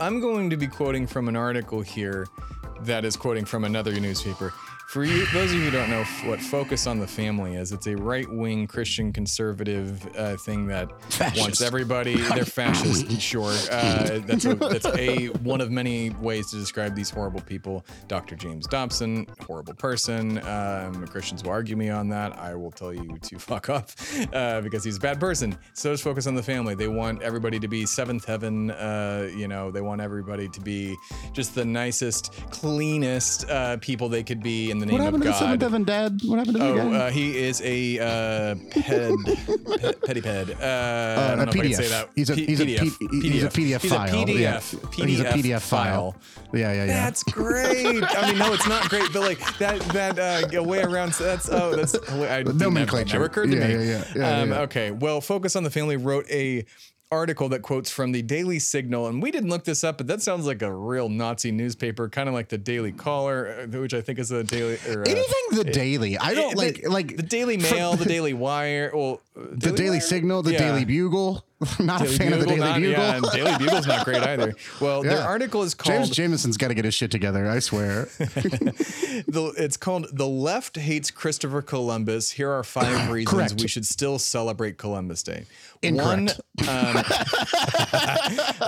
I'm 0.00 0.20
going 0.20 0.48
to 0.50 0.56
be 0.56 0.68
quoting 0.68 1.06
from 1.08 1.28
an 1.28 1.34
article 1.36 1.80
here 1.82 2.26
that 2.82 3.04
is 3.04 3.16
quoting 3.16 3.44
from 3.44 3.64
another 3.64 3.98
newspaper. 3.98 4.52
For 4.92 5.04
you, 5.04 5.24
those 5.32 5.50
of 5.50 5.56
you 5.56 5.64
who 5.64 5.70
don't 5.70 5.88
know 5.88 6.04
what 6.26 6.38
Focus 6.38 6.86
on 6.86 6.98
the 6.98 7.06
Family 7.06 7.54
is, 7.54 7.72
it's 7.72 7.86
a 7.86 7.96
right-wing 7.96 8.66
Christian 8.66 9.10
conservative 9.10 10.06
uh, 10.18 10.36
thing 10.36 10.66
that 10.66 10.90
wants 11.34 11.62
everybody. 11.62 12.16
They're 12.16 12.44
fascist, 12.44 13.10
sure. 13.22 13.54
Uh, 13.70 14.18
that's 14.26 14.44
a, 14.44 14.54
that's 14.54 14.84
a 14.84 15.28
one 15.44 15.62
of 15.62 15.70
many 15.70 16.10
ways 16.20 16.50
to 16.50 16.56
describe 16.56 16.94
these 16.94 17.08
horrible 17.08 17.40
people. 17.40 17.86
Dr. 18.06 18.36
James 18.36 18.66
Dobson, 18.66 19.26
horrible 19.46 19.72
person. 19.72 20.36
Um, 20.46 21.06
Christians 21.06 21.42
will 21.42 21.52
argue 21.52 21.74
me 21.74 21.88
on 21.88 22.10
that. 22.10 22.38
I 22.38 22.54
will 22.54 22.70
tell 22.70 22.92
you 22.92 23.16
to 23.16 23.38
fuck 23.38 23.70
off 23.70 23.96
uh, 24.34 24.60
because 24.60 24.84
he's 24.84 24.98
a 24.98 25.00
bad 25.00 25.18
person. 25.18 25.56
So 25.72 25.88
does 25.88 26.02
Focus 26.02 26.26
on 26.26 26.34
the 26.34 26.42
Family. 26.42 26.74
They 26.74 26.88
want 26.88 27.22
everybody 27.22 27.58
to 27.60 27.66
be 27.66 27.86
seventh 27.86 28.26
heaven. 28.26 28.70
Uh, 28.72 29.30
you 29.34 29.48
know, 29.48 29.70
they 29.70 29.80
want 29.80 30.02
everybody 30.02 30.50
to 30.50 30.60
be 30.60 30.94
just 31.32 31.54
the 31.54 31.64
nicest, 31.64 32.34
cleanest 32.50 33.48
uh, 33.48 33.78
people 33.78 34.10
they 34.10 34.22
could 34.22 34.42
be 34.42 34.70
the 34.82 34.86
name 34.86 34.98
What 34.98 35.04
happened 35.04 35.22
of 35.22 35.26
to 35.28 35.32
the 35.32 35.38
seventh 35.38 35.62
heaven 35.62 35.84
dad? 35.84 36.20
What 36.24 36.38
happened 36.38 36.56
to 36.58 36.62
the 36.62 36.68
Oh, 36.70 36.76
guy? 36.90 36.96
uh, 36.96 37.10
he 37.10 37.38
is 37.38 37.60
a 37.64 37.98
uh, 37.98 38.54
ped, 38.70 39.80
pe- 39.80 40.06
petty 40.06 40.20
ped. 40.20 40.50
Uh, 40.50 40.54
I 40.60 41.34
don't 41.36 41.40
a 41.40 41.44
know 41.46 41.50
if 41.52 41.58
I 41.58 41.62
can 41.62 41.72
say 41.74 41.88
that. 41.88 42.10
He's 42.14 42.30
a- 42.30 42.34
P- 42.34 42.46
he's 42.46 42.60
a 42.60 42.66
PDF. 42.66 42.98
P- 42.98 43.30
he's 43.30 43.42
a 43.44 43.48
PDF 43.48 43.80
He's 43.82 43.92
a 43.92 43.94
file. 43.96 44.08
PDF. 44.26 44.38
Yeah. 44.98 45.04
He's 45.06 45.20
a 45.20 45.24
PDF 45.24 45.60
file. 45.62 46.16
Yeah, 46.52 46.72
yeah, 46.72 46.84
yeah. 46.84 46.86
That's 46.86 47.22
great. 47.24 48.02
I 48.04 48.28
mean, 48.30 48.38
no, 48.38 48.52
it's 48.52 48.68
not 48.68 48.88
great, 48.90 49.10
but 49.12 49.22
like 49.22 49.38
that 49.58 49.80
that 49.92 50.18
uh, 50.54 50.62
way 50.62 50.82
around. 50.82 51.12
So 51.14 51.24
that's 51.24 51.48
oh, 51.50 51.74
that's 51.74 51.94
I, 52.10 52.42
Nomenclature. 52.42 53.14
never 53.14 53.24
occurred 53.24 53.50
to 53.52 53.56
Yeah, 53.58 53.68
me. 53.68 53.74
yeah, 53.74 53.80
yeah, 53.80 54.04
yeah, 54.16 54.40
um, 54.40 54.50
yeah. 54.50 54.60
Okay, 54.62 54.90
well, 54.90 55.20
Focus 55.20 55.56
on 55.56 55.62
the 55.64 55.70
Family 55.70 55.96
wrote 55.96 56.26
a 56.30 56.64
article 57.12 57.48
that 57.50 57.60
quotes 57.62 57.90
from 57.90 58.10
the 58.12 58.22
Daily 58.22 58.58
Signal, 58.58 59.06
and 59.06 59.22
we 59.22 59.30
didn't 59.30 59.50
look 59.50 59.64
this 59.64 59.84
up, 59.84 59.98
but 59.98 60.06
that 60.08 60.22
sounds 60.22 60.46
like 60.46 60.62
a 60.62 60.72
real 60.74 61.08
Nazi 61.08 61.52
newspaper, 61.52 62.08
kind 62.08 62.28
of 62.28 62.34
like 62.34 62.48
the 62.48 62.58
Daily 62.58 62.90
Caller, 62.90 63.68
uh, 63.72 63.78
which 63.78 63.92
I 63.94 64.00
think 64.00 64.18
is 64.18 64.30
a 64.32 64.42
daily. 64.42 64.78
Or, 64.88 65.02
uh, 65.02 65.04
Anything 65.06 65.44
the 65.52 65.64
Daily. 65.64 66.16
I 66.18 66.34
don't 66.34 66.52
the- 66.52 66.56
like 66.56 66.88
like 66.88 67.16
the 67.16 67.22
Daily 67.22 67.58
Mail, 67.58 67.94
the 67.94 68.06
Daily 68.06 68.32
Wire, 68.32 68.90
well, 68.94 69.20
uh, 69.36 69.42
the 69.52 69.72
Daily 69.72 69.90
Wire? 69.90 70.00
Signal, 70.00 70.42
the 70.42 70.52
Yeah. 70.52 70.58
Daily 70.58 70.84
Bugle. 70.86 71.44
Not 71.80 72.00
Daily 72.00 72.14
a 72.14 72.18
fan 72.18 72.32
of 72.32 72.40
the 72.40 72.46
Daily 72.46 72.58
not- 72.60 72.76
Bugle. 72.76 72.90
Yeah, 72.90 73.16
and 73.16 73.26
Daily 73.32 73.58
Bugle's 73.58 73.86
not 73.86 74.04
great 74.04 74.22
either. 74.22 74.54
Well, 74.80 75.02
their 75.02 75.20
article 75.20 75.62
is 75.62 75.74
called 75.74 75.96
James 75.96 76.10
Jameson's 76.10 76.56
got 76.56 76.68
to 76.68 76.74
get 76.74 76.84
his 76.84 76.94
shit 76.94 77.10
together. 77.10 77.48
I 77.48 77.60
swear. 77.60 78.08
the, 78.18 79.52
it's 79.56 79.76
called 79.76 80.08
"The 80.12 80.26
Left 80.26 80.76
Hates 80.76 81.10
Christopher 81.10 81.62
Columbus." 81.62 82.30
Here 82.30 82.50
are 82.50 82.64
five 82.64 83.10
reasons 83.10 83.34
Correct. 83.34 83.60
we 83.60 83.68
should 83.68 83.86
still 83.86 84.18
celebrate 84.18 84.78
Columbus 84.78 85.22
Day. 85.22 85.44
Incorrect. 85.82 86.40
One, 86.64 86.68
um, 86.68 87.04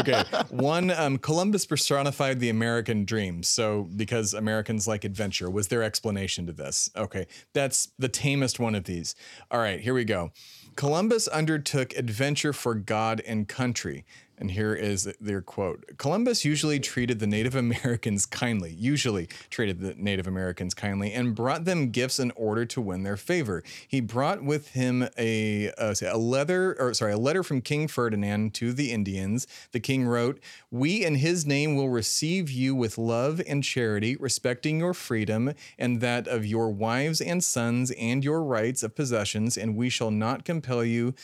okay. 0.00 0.24
One, 0.50 0.90
um, 0.90 1.18
Columbus 1.18 1.66
personified 1.66 2.40
the 2.40 2.48
American 2.48 3.04
dream. 3.04 3.42
So, 3.42 3.88
because 3.96 4.34
Americans 4.34 4.86
like 4.86 5.04
adventure, 5.04 5.50
was 5.50 5.68
their 5.68 5.82
explanation 5.82 6.46
to 6.46 6.52
this. 6.52 6.90
Okay, 6.96 7.26
that's 7.52 7.88
the 7.98 8.08
tamest 8.08 8.58
one 8.60 8.74
of 8.74 8.84
these. 8.84 9.14
All 9.50 9.58
right, 9.60 9.80
here 9.80 9.94
we 9.94 10.04
go. 10.04 10.32
Columbus 10.76 11.28
undertook 11.28 11.96
adventure 11.96 12.52
for 12.52 12.74
God 12.74 13.22
and 13.26 13.46
country. 13.46 14.04
And 14.44 14.50
here 14.50 14.74
is 14.74 15.10
their 15.22 15.40
quote 15.40 15.96
Columbus 15.96 16.44
usually 16.44 16.78
treated 16.78 17.18
the 17.18 17.26
Native 17.26 17.54
Americans 17.54 18.26
kindly, 18.26 18.74
usually 18.74 19.26
treated 19.48 19.80
the 19.80 19.94
Native 19.94 20.26
Americans 20.26 20.74
kindly, 20.74 21.14
and 21.14 21.34
brought 21.34 21.64
them 21.64 21.88
gifts 21.88 22.18
in 22.18 22.30
order 22.32 22.66
to 22.66 22.78
win 22.82 23.04
their 23.04 23.16
favor. 23.16 23.62
He 23.88 24.02
brought 24.02 24.44
with 24.44 24.72
him 24.72 25.08
a, 25.16 25.72
uh, 25.78 25.94
a 26.06 26.18
letter, 26.18 26.76
or 26.78 26.92
sorry, 26.92 27.14
a 27.14 27.18
letter 27.18 27.42
from 27.42 27.62
King 27.62 27.88
Ferdinand 27.88 28.52
to 28.56 28.74
the 28.74 28.92
Indians. 28.92 29.46
The 29.72 29.80
king 29.80 30.04
wrote, 30.04 30.40
We 30.70 31.06
in 31.06 31.14
his 31.14 31.46
name 31.46 31.74
will 31.74 31.88
receive 31.88 32.50
you 32.50 32.74
with 32.74 32.98
love 32.98 33.40
and 33.46 33.64
charity, 33.64 34.14
respecting 34.14 34.80
your 34.80 34.92
freedom 34.92 35.54
and 35.78 36.02
that 36.02 36.28
of 36.28 36.44
your 36.44 36.68
wives 36.68 37.22
and 37.22 37.42
sons 37.42 37.92
and 37.92 38.22
your 38.22 38.42
rights 38.42 38.82
of 38.82 38.94
possessions, 38.94 39.56
and 39.56 39.74
we 39.74 39.88
shall 39.88 40.10
not 40.10 40.44
compel 40.44 40.84
you 40.84 41.14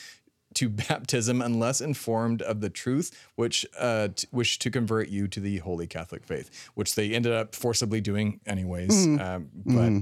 to 0.54 0.68
baptism 0.88 1.40
unless 1.42 1.80
informed 1.80 2.42
of 2.42 2.60
the 2.60 2.70
truth 2.70 3.10
which 3.36 3.64
uh, 3.78 4.08
t- 4.14 4.26
wish 4.32 4.58
to 4.58 4.70
convert 4.70 5.08
you 5.08 5.28
to 5.28 5.40
the 5.40 5.58
holy 5.58 5.86
Catholic 5.86 6.24
faith, 6.24 6.70
which 6.74 6.94
they 6.94 7.12
ended 7.12 7.32
up 7.32 7.54
forcibly 7.54 8.00
doing 8.00 8.40
anyways. 8.46 8.90
Mm-hmm. 9.06 9.20
Um, 9.20 9.48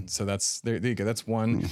but 0.02 0.10
so 0.10 0.24
that's 0.24 0.60
there, 0.60 0.78
there 0.78 0.88
you 0.90 0.94
go. 0.94 1.04
That's 1.04 1.26
one. 1.26 1.68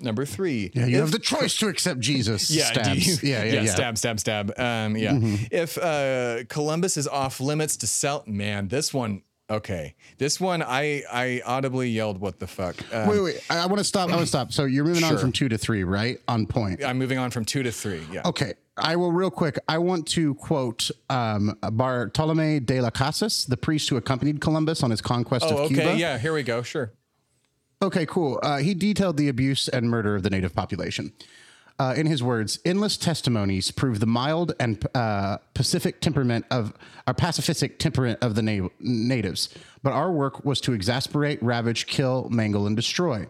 Number 0.00 0.26
three. 0.26 0.72
Yeah, 0.74 0.86
you 0.86 0.96
if- 0.96 1.00
have 1.02 1.12
the 1.12 1.18
choice 1.20 1.56
to 1.58 1.68
accept 1.68 2.00
Jesus. 2.00 2.50
yeah, 2.54 2.64
Stabs. 2.72 3.22
you- 3.22 3.30
yeah, 3.30 3.44
yeah, 3.44 3.62
yeah. 3.62 3.72
stab, 3.72 3.96
stab, 3.96 4.18
stab. 4.18 4.50
Um, 4.58 4.96
yeah. 4.96 5.12
Mm-hmm. 5.12 5.44
If 5.52 5.78
uh, 5.78 6.44
Columbus 6.48 6.96
is 6.96 7.06
off 7.06 7.40
limits 7.40 7.76
to 7.78 7.86
sell, 7.86 8.24
man, 8.26 8.68
this 8.68 8.92
one. 8.92 9.22
Okay, 9.50 9.94
this 10.16 10.40
one 10.40 10.62
I 10.62 11.02
I 11.12 11.42
audibly 11.44 11.90
yelled, 11.90 12.18
"What 12.18 12.38
the 12.40 12.46
fuck?" 12.46 12.76
Um, 12.94 13.08
Wait, 13.08 13.20
wait. 13.20 13.40
I, 13.50 13.66
want 13.66 13.78
to 13.78 13.84
stop. 13.84 14.08
I 14.08 14.12
want 14.12 14.22
to 14.22 14.26
stop. 14.26 14.52
So 14.52 14.64
you're 14.64 14.86
moving 14.86 15.04
on 15.04 15.18
from 15.18 15.32
two 15.32 15.50
to 15.50 15.58
three, 15.58 15.84
right? 15.84 16.18
On 16.28 16.46
point. 16.46 16.82
I'm 16.82 16.98
moving 16.98 17.18
on 17.18 17.30
from 17.30 17.44
two 17.44 17.62
to 17.62 17.70
three. 17.70 18.02
Yeah. 18.10 18.22
Okay. 18.24 18.54
I 18.78 18.96
will 18.96 19.12
real 19.12 19.30
quick. 19.30 19.58
I 19.68 19.78
want 19.78 20.06
to 20.08 20.34
quote 20.36 20.90
um, 21.10 21.56
Bartolome 21.72 22.58
de 22.60 22.80
las 22.80 22.90
Casas, 22.92 23.44
the 23.44 23.56
priest 23.56 23.88
who 23.90 23.96
accompanied 23.96 24.40
Columbus 24.40 24.82
on 24.82 24.90
his 24.90 25.00
conquest 25.02 25.44
Oh, 25.46 25.50
of 25.50 25.60
okay. 25.66 25.74
Cuba. 25.74 25.96
Yeah. 25.96 26.18
Here 26.18 26.32
we 26.32 26.42
go. 26.42 26.62
Sure. 26.62 26.90
Okay, 27.82 28.06
cool. 28.06 28.40
Uh, 28.42 28.56
he 28.58 28.72
detailed 28.72 29.18
the 29.18 29.28
abuse 29.28 29.68
and 29.68 29.90
murder 29.90 30.16
of 30.16 30.22
the 30.22 30.30
native 30.30 30.54
population. 30.54 31.12
Uh, 31.76 31.92
in 31.96 32.06
his 32.06 32.22
words, 32.22 32.60
endless 32.64 32.96
testimonies 32.96 33.72
prove 33.72 33.98
the 33.98 34.06
mild 34.06 34.52
and 34.60 34.86
uh, 34.94 35.38
pacific 35.54 36.00
temperament 36.00 36.44
of 36.50 36.72
our 37.08 37.14
pacifistic 37.14 37.78
temperament 37.78 38.18
of 38.22 38.36
the 38.36 38.42
na- 38.42 38.68
natives. 38.78 39.52
But 39.82 39.92
our 39.92 40.12
work 40.12 40.44
was 40.44 40.60
to 40.62 40.72
exasperate, 40.72 41.42
ravage, 41.42 41.86
kill, 41.86 42.28
mangle, 42.30 42.68
and 42.68 42.76
destroy. 42.76 43.26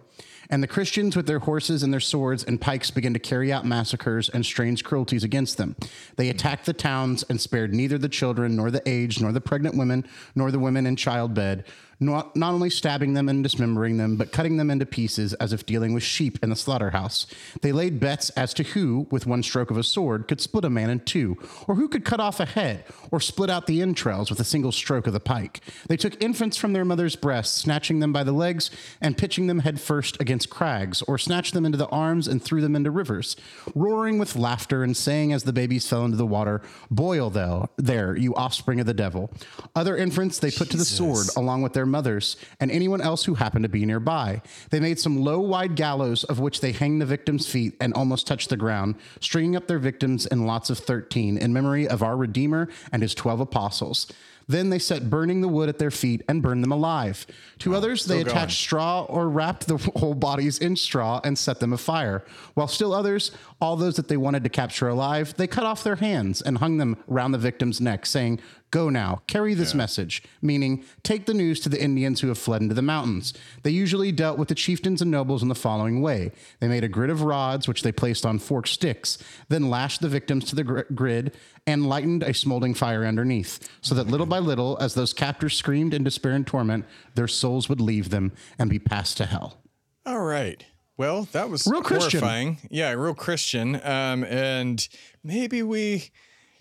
And 0.50 0.62
the 0.62 0.68
Christians, 0.68 1.16
with 1.16 1.26
their 1.26 1.38
horses 1.38 1.82
and 1.82 1.92
their 1.92 2.00
swords 2.00 2.44
and 2.44 2.60
pikes, 2.60 2.90
began 2.90 3.14
to 3.14 3.18
carry 3.18 3.50
out 3.50 3.64
massacres 3.64 4.28
and 4.28 4.44
strange 4.44 4.84
cruelties 4.84 5.24
against 5.24 5.56
them. 5.56 5.74
They 6.16 6.28
attacked 6.28 6.66
the 6.66 6.74
towns 6.74 7.24
and 7.30 7.40
spared 7.40 7.72
neither 7.72 7.96
the 7.96 8.10
children, 8.10 8.56
nor 8.56 8.70
the 8.70 8.86
aged, 8.86 9.22
nor 9.22 9.32
the 9.32 9.40
pregnant 9.40 9.76
women, 9.76 10.06
nor 10.34 10.50
the 10.50 10.58
women 10.58 10.86
in 10.86 10.96
childbed, 10.96 11.64
not, 12.00 12.34
not 12.36 12.54
only 12.54 12.70
stabbing 12.70 13.14
them 13.14 13.28
and 13.28 13.42
dismembering 13.42 13.96
them, 13.96 14.16
but 14.16 14.32
cutting 14.32 14.56
them 14.56 14.70
into 14.70 14.86
pieces 14.86 15.34
as 15.34 15.52
if 15.52 15.66
dealing 15.66 15.94
with 15.94 16.02
sheep 16.02 16.38
in 16.42 16.50
the 16.50 16.56
slaughterhouse. 16.56 17.26
They 17.62 17.72
laid 17.72 18.00
bets 18.00 18.30
as 18.30 18.54
to 18.54 18.62
who, 18.62 19.06
with 19.10 19.26
one 19.26 19.42
stroke 19.42 19.70
of 19.70 19.78
a 19.78 19.82
sword, 19.82 20.28
could 20.28 20.40
split 20.40 20.64
a 20.64 20.70
man 20.70 20.90
in 20.90 21.00
two, 21.00 21.36
or 21.66 21.74
who 21.74 21.88
could 21.88 22.04
cut 22.04 22.20
off 22.20 22.40
a 22.40 22.46
head, 22.46 22.84
or 23.10 23.20
split 23.20 23.50
out 23.50 23.66
the 23.66 23.82
entrails 23.82 24.30
with 24.30 24.40
a 24.40 24.44
single 24.44 24.72
stroke 24.72 25.06
of 25.06 25.12
the 25.12 25.20
pike. 25.20 25.60
They 25.88 25.96
took 25.96 26.22
infants 26.22 26.56
from 26.56 26.72
their 26.72 26.84
mother's 26.84 27.16
breasts, 27.16 27.58
snatching 27.58 28.00
them 28.00 28.12
by 28.12 28.24
the 28.24 28.32
legs 28.32 28.70
and 29.00 29.16
pitching 29.16 29.46
them 29.46 29.60
headfirst 29.60 30.20
against 30.20 30.50
crags, 30.50 31.02
or 31.02 31.18
snatched 31.18 31.54
them 31.54 31.64
into 31.64 31.78
the 31.78 31.88
arms 31.88 32.28
and 32.28 32.42
threw 32.42 32.60
them 32.60 32.76
into 32.76 32.90
rivers, 32.90 33.36
roaring 33.74 34.18
with 34.18 34.36
laughter 34.36 34.82
and 34.82 34.96
saying 34.96 35.32
as 35.32 35.44
the 35.44 35.52
babies 35.52 35.88
fell 35.88 36.04
into 36.04 36.16
the 36.16 36.26
water, 36.26 36.62
Boil 36.90 37.30
thou 37.30 37.68
there, 37.76 38.16
you 38.16 38.34
offspring 38.34 38.80
of 38.80 38.86
the 38.86 38.94
devil. 38.94 39.30
Other 39.74 39.96
infants 39.96 40.38
they 40.38 40.50
put 40.50 40.70
to 40.70 40.76
the 40.76 40.84
sword 40.84 41.26
along 41.36 41.62
with 41.62 41.72
their 41.72 41.83
mothers 41.86 42.36
and 42.60 42.70
anyone 42.70 43.00
else 43.00 43.24
who 43.24 43.34
happened 43.34 43.64
to 43.64 43.68
be 43.68 43.84
nearby. 43.84 44.42
They 44.70 44.80
made 44.80 44.98
some 44.98 45.22
low, 45.22 45.40
wide 45.40 45.76
gallows 45.76 46.24
of 46.24 46.38
which 46.38 46.60
they 46.60 46.72
hanged 46.72 47.00
the 47.00 47.06
victims' 47.06 47.46
feet 47.46 47.76
and 47.80 47.92
almost 47.94 48.26
touched 48.26 48.48
the 48.48 48.56
ground, 48.56 48.96
stringing 49.20 49.56
up 49.56 49.66
their 49.66 49.78
victims 49.78 50.26
in 50.26 50.46
lots 50.46 50.70
of 50.70 50.78
13 50.78 51.38
in 51.38 51.52
memory 51.52 51.88
of 51.88 52.02
our 52.02 52.16
Redeemer 52.16 52.68
and 52.92 53.02
his 53.02 53.14
12 53.14 53.40
apostles. 53.40 54.06
Then 54.46 54.70
they 54.70 54.78
set 54.78 55.08
burning 55.08 55.40
the 55.40 55.48
wood 55.48 55.68
at 55.68 55.78
their 55.78 55.90
feet 55.90 56.22
and 56.28 56.42
burned 56.42 56.62
them 56.62 56.72
alive. 56.72 57.26
To 57.60 57.74
others, 57.74 58.04
they 58.04 58.16
still 58.16 58.24
going. 58.24 58.36
attached 58.36 58.60
straw 58.60 59.04
or 59.04 59.28
wrapped 59.28 59.66
the 59.66 59.76
whole 59.96 60.14
bodies 60.14 60.58
in 60.58 60.76
straw 60.76 61.20
and 61.24 61.38
set 61.38 61.60
them 61.60 61.72
afire. 61.72 62.24
While 62.54 62.68
still 62.68 62.92
others, 62.92 63.30
all 63.60 63.76
those 63.76 63.96
that 63.96 64.08
they 64.08 64.16
wanted 64.16 64.44
to 64.44 64.50
capture 64.50 64.88
alive, 64.88 65.34
they 65.36 65.46
cut 65.46 65.64
off 65.64 65.84
their 65.84 65.96
hands 65.96 66.42
and 66.42 66.58
hung 66.58 66.76
them 66.76 66.96
round 67.06 67.32
the 67.32 67.38
victim's 67.38 67.80
neck, 67.80 68.06
saying, 68.06 68.40
Go 68.70 68.88
now, 68.90 69.22
carry 69.28 69.54
this 69.54 69.72
message, 69.72 70.20
meaning 70.42 70.84
take 71.04 71.26
the 71.26 71.34
news 71.34 71.60
to 71.60 71.68
the 71.68 71.80
Indians 71.80 72.20
who 72.20 72.26
have 72.28 72.38
fled 72.38 72.60
into 72.60 72.74
the 72.74 72.82
mountains. 72.82 73.32
They 73.62 73.70
usually 73.70 74.10
dealt 74.10 74.36
with 74.36 74.48
the 74.48 74.54
chieftains 74.56 75.00
and 75.00 75.12
nobles 75.12 75.42
in 75.44 75.48
the 75.48 75.54
following 75.54 76.02
way 76.02 76.32
they 76.58 76.66
made 76.66 76.82
a 76.82 76.88
grid 76.88 77.08
of 77.08 77.22
rods, 77.22 77.68
which 77.68 77.84
they 77.84 77.92
placed 77.92 78.26
on 78.26 78.40
forked 78.40 78.68
sticks, 78.68 79.16
then 79.48 79.70
lashed 79.70 80.00
the 80.00 80.08
victims 80.08 80.44
to 80.46 80.56
the 80.56 80.64
gr- 80.64 80.80
grid 80.92 81.36
and 81.68 81.86
lightened 81.86 82.24
a 82.24 82.34
smoldering 82.34 82.74
fire 82.74 83.04
underneath, 83.06 83.60
so 83.80 83.94
that 83.94 84.08
little 84.08 84.26
by 84.26 84.40
little, 84.40 84.76
as 84.80 84.94
those 84.94 85.12
captors 85.12 85.56
screamed 85.56 85.94
in 85.94 86.02
despair 86.02 86.32
and 86.32 86.44
torment, 86.46 86.84
their 87.14 87.28
souls 87.28 87.68
would 87.68 87.80
leave 87.80 88.10
them 88.10 88.32
and 88.58 88.68
be 88.68 88.80
passed 88.80 89.16
to 89.18 89.26
hell. 89.26 89.62
All 90.04 90.22
right. 90.24 90.64
Well, 90.96 91.28
that 91.32 91.48
was 91.48 91.64
Real 91.66 91.80
Christian. 91.82 92.20
horrifying. 92.20 92.58
Yeah, 92.70 92.90
real 92.92 93.14
Christian. 93.14 93.76
Um, 93.84 94.24
and 94.24 94.86
maybe 95.22 95.62
we 95.62 96.10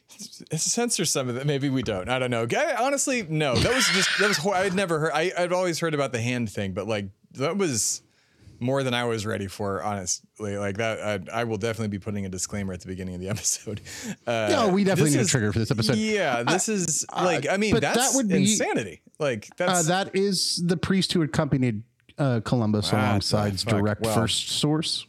censor 0.08 1.06
some 1.06 1.30
of 1.30 1.36
that. 1.36 1.46
Maybe 1.46 1.70
we 1.70 1.84
don't. 1.84 2.10
I 2.10 2.20
don't 2.20 2.32
know. 2.32 2.46
I- 2.56 2.76
honestly, 2.80 3.24
no. 3.24 3.56
That 3.56 3.74
was 3.74 3.88
just 3.90 4.10
that 4.20 4.28
was. 4.28 4.38
hor- 4.38 4.56
I'd 4.56 4.74
never 4.74 5.00
heard. 5.00 5.12
I, 5.14 5.32
I'd 5.38 5.54
always 5.54 5.80
heard 5.80 5.94
about 5.94 6.12
the 6.12 6.22
hand 6.22 6.50
thing, 6.52 6.74
but 6.74 6.88
like 6.88 7.06
that 7.34 7.58
was 7.58 8.02
more 8.60 8.84
than 8.84 8.94
I 8.94 9.04
was 9.06 9.26
ready 9.26 9.48
for. 9.48 9.82
Honestly, 9.84 10.58
like 10.58 10.78
that. 10.78 11.28
I, 11.32 11.42
I 11.42 11.44
will 11.46 11.58
definitely 11.58 11.90
be 11.90 12.00
putting 12.00 12.26
a 12.26 12.30
disclaimer 12.30 12.74
at 12.74 12.82
the 12.82 12.88
beginning 12.88 13.16
of 13.16 13.22
the 13.22 13.30
episode. 13.36 13.82
Uh, 14.28 14.48
Yeah, 14.50 14.72
we 14.72 14.84
definitely 14.84 15.12
need 15.18 15.22
a 15.22 15.26
trigger 15.26 15.52
for 15.52 15.60
this 15.60 15.72
episode. 15.72 15.98
Yeah, 15.98 16.44
this 16.44 16.70
is 16.70 17.06
like. 17.16 17.48
I 17.50 17.58
mean, 17.58 17.74
but 17.74 17.82
that 17.82 17.96
that's 17.96 18.16
would 18.16 18.28
be- 18.30 18.36
insanity. 18.38 19.02
Like 19.20 19.50
that's 19.58 19.90
Uh, 19.90 20.04
that 20.04 20.16
is 20.16 20.62
the 20.66 20.78
priest 20.78 21.14
who 21.14 21.22
accompanied 21.24 21.84
uh, 22.18 22.42
Columbus 22.44 22.92
What 22.92 23.02
alongside 23.02 23.58
direct 23.58 24.02
Well- 24.02 24.16
first 24.16 24.50
source. 24.50 25.08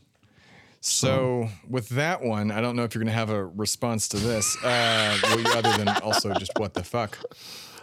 So 0.87 1.49
with 1.69 1.89
that 1.91 2.21
one, 2.21 2.51
I 2.51 2.61
don't 2.61 2.77
know 2.77 2.85
if 2.85 2.95
you're 2.95 3.03
gonna 3.03 3.13
have 3.17 3.31
a 3.31 3.47
response 3.47 4.07
to 4.09 4.19
this, 4.19 4.57
uh, 4.63 5.19
other 5.55 5.73
than 5.83 5.89
also 6.03 6.35
just 6.35 6.53
what 6.59 6.75
the 6.75 6.85
fuck. 6.85 7.19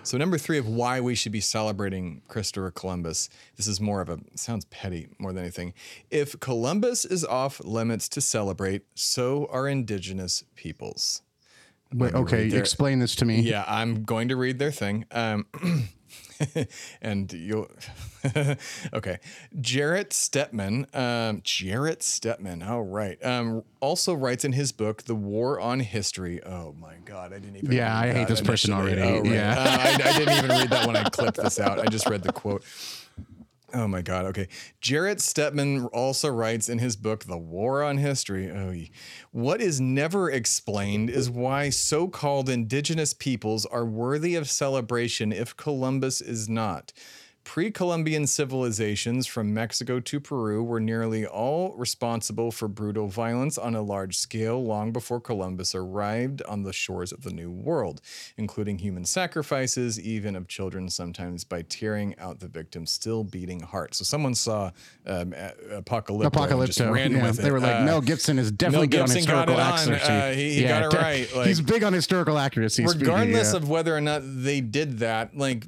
So 0.04 0.18
number 0.20 0.38
three 0.38 0.60
of 0.60 0.68
why 0.68 1.00
we 1.00 1.16
should 1.16 1.32
be 1.32 1.42
celebrating 1.42 2.22
Christopher 2.28 2.70
Columbus. 2.70 3.28
This 3.56 3.68
is 3.68 3.82
more 3.82 4.02
of 4.02 4.10
a 4.10 4.20
sounds 4.36 4.66
petty 4.66 5.08
more 5.18 5.34
than 5.34 5.42
anything. 5.44 5.74
If 6.12 6.40
Columbus 6.40 7.04
is 7.06 7.26
off 7.26 7.60
limits 7.64 8.08
to 8.10 8.22
celebrate, 8.22 8.84
so 8.94 9.48
are 9.52 9.68
indigenous 9.68 10.44
peoples. 10.56 11.24
Wait, 11.94 12.14
okay, 12.14 12.50
their- 12.50 12.60
explain 12.60 13.00
this 13.00 13.16
to 13.16 13.26
me. 13.26 13.42
Yeah, 13.42 13.66
I'm 13.68 14.04
going 14.04 14.30
to 14.30 14.36
read 14.36 14.60
their 14.60 14.72
thing. 14.72 15.06
Um, 15.12 15.48
and 17.02 17.32
you'll. 17.34 17.68
okay. 18.94 19.20
Jarrett 19.60 20.12
Stepman. 20.12 20.94
Um, 20.96 21.42
Jarrett 21.44 22.00
Stepman. 22.00 22.68
Oh, 22.68 22.80
right. 22.80 23.24
Um, 23.26 23.64
also 23.80 24.14
writes 24.14 24.46
in 24.46 24.54
his 24.54 24.72
book, 24.72 25.04
The 25.04 25.16
War 25.16 25.60
on 25.60 25.80
History. 25.80 26.44
Oh, 26.44 26.76
my 26.80 26.96
God. 27.06 27.34
I 27.34 27.40
didn't 27.40 27.58
even. 27.58 27.72
Yeah, 27.72 27.98
I 27.98 28.12
hate 28.12 28.28
this 28.28 28.42
person 28.42 28.74
already. 28.74 29.02
Oh, 29.02 29.22
right. 29.22 29.26
Yeah. 29.26 29.56
Uh, 29.58 29.78
I, 29.80 30.10
I 30.10 30.18
didn't 30.18 30.38
even 30.38 30.50
read 30.50 30.70
that 30.70 30.88
when 30.88 30.96
I 30.96 31.10
clipped 31.10 31.38
this 31.38 31.60
out. 31.60 31.80
I 31.80 31.86
just 31.86 32.08
read 32.08 32.24
the 32.24 32.34
quote. 32.34 32.64
Oh 33.74 33.88
my 33.88 34.02
God. 34.02 34.26
Okay. 34.26 34.48
Jarrett 34.82 35.20
Stepman 35.20 35.88
also 35.94 36.30
writes 36.30 36.68
in 36.68 36.80
his 36.80 36.96
book, 36.96 37.24
The 37.24 37.38
War 37.38 37.84
on 37.84 37.98
History. 37.98 38.52
Oh, 38.52 38.74
what 39.32 39.62
is 39.62 39.80
never 39.80 40.30
explained 40.30 41.10
is 41.10 41.30
why 41.30 41.70
so 41.70 42.08
called 42.08 42.50
indigenous 42.50 43.14
peoples 43.14 43.66
are 43.66 43.86
worthy 43.86 44.36
of 44.36 44.50
celebration 44.50 45.32
if 45.32 45.56
Columbus 45.56 46.20
is 46.20 46.50
not. 46.50 46.92
Pre 47.44 47.72
Columbian 47.72 48.28
civilizations 48.28 49.26
from 49.28 49.54
Mexico 49.54 50.00
to 50.00 50.20
Peru 50.20 50.64
were 50.64 50.80
nearly 50.80 51.26
all 51.26 51.74
responsible 51.76 52.52
for 52.52 52.68
brutal 52.68 53.08
violence 53.08 53.58
on 53.58 53.76
a 53.76 53.82
large 53.82 54.16
scale 54.16 54.64
long 54.64 54.92
before 54.94 55.20
Columbus 55.20 55.74
arrived 55.76 56.42
on 56.44 56.64
the 56.64 56.72
shores 56.72 57.12
of 57.12 57.24
the 57.24 57.32
New 57.32 57.50
World, 57.52 58.00
including 58.38 58.78
human 58.78 59.04
sacrifices, 59.06 60.00
even 60.00 60.36
of 60.36 60.48
children, 60.48 60.88
sometimes 60.90 61.44
by 61.44 61.64
tearing 61.64 62.16
out 62.20 62.40
the 62.40 62.48
victim's 62.48 62.92
still 62.92 63.24
beating 63.24 63.60
heart. 63.60 63.96
So 63.96 64.04
someone 64.06 64.36
saw 64.36 64.72
um, 65.06 65.34
a- 65.34 65.82
Apocalypto, 65.82 66.68
just 66.68 66.80
ran 66.80 67.12
yeah, 67.12 67.24
with 67.24 67.40
it. 67.40 67.42
they 67.42 67.52
were 67.52 67.60
like, 67.60 67.76
Uh, 67.78 67.86
Mel 67.86 68.02
Gibson 68.02 68.38
is 68.40 68.52
definitely 68.52 68.88
good 68.88 69.02
on 69.02 69.08
Gibson 69.08 69.26
got 69.26 69.50
historical 69.50 69.56
it 69.56 69.62
on. 69.62 69.74
accuracy. 69.96 70.14
Uh, 70.14 70.34
he- 70.36 70.54
he 70.54 70.64
got 70.68 70.94
it 70.94 70.98
right, 70.98 71.36
like- 71.36 71.48
he's 71.48 71.60
big 71.60 71.84
on 71.84 71.92
historical 71.92 72.38
accuracy. 72.38 72.86
speaking, 72.88 73.02
regardless 73.08 73.52
yeah. 73.52 73.58
of 73.58 73.68
whether 73.68 73.98
or 73.98 74.02
not 74.02 74.22
they 74.24 74.62
did 74.62 75.00
that 75.00 75.36
like 75.36 75.66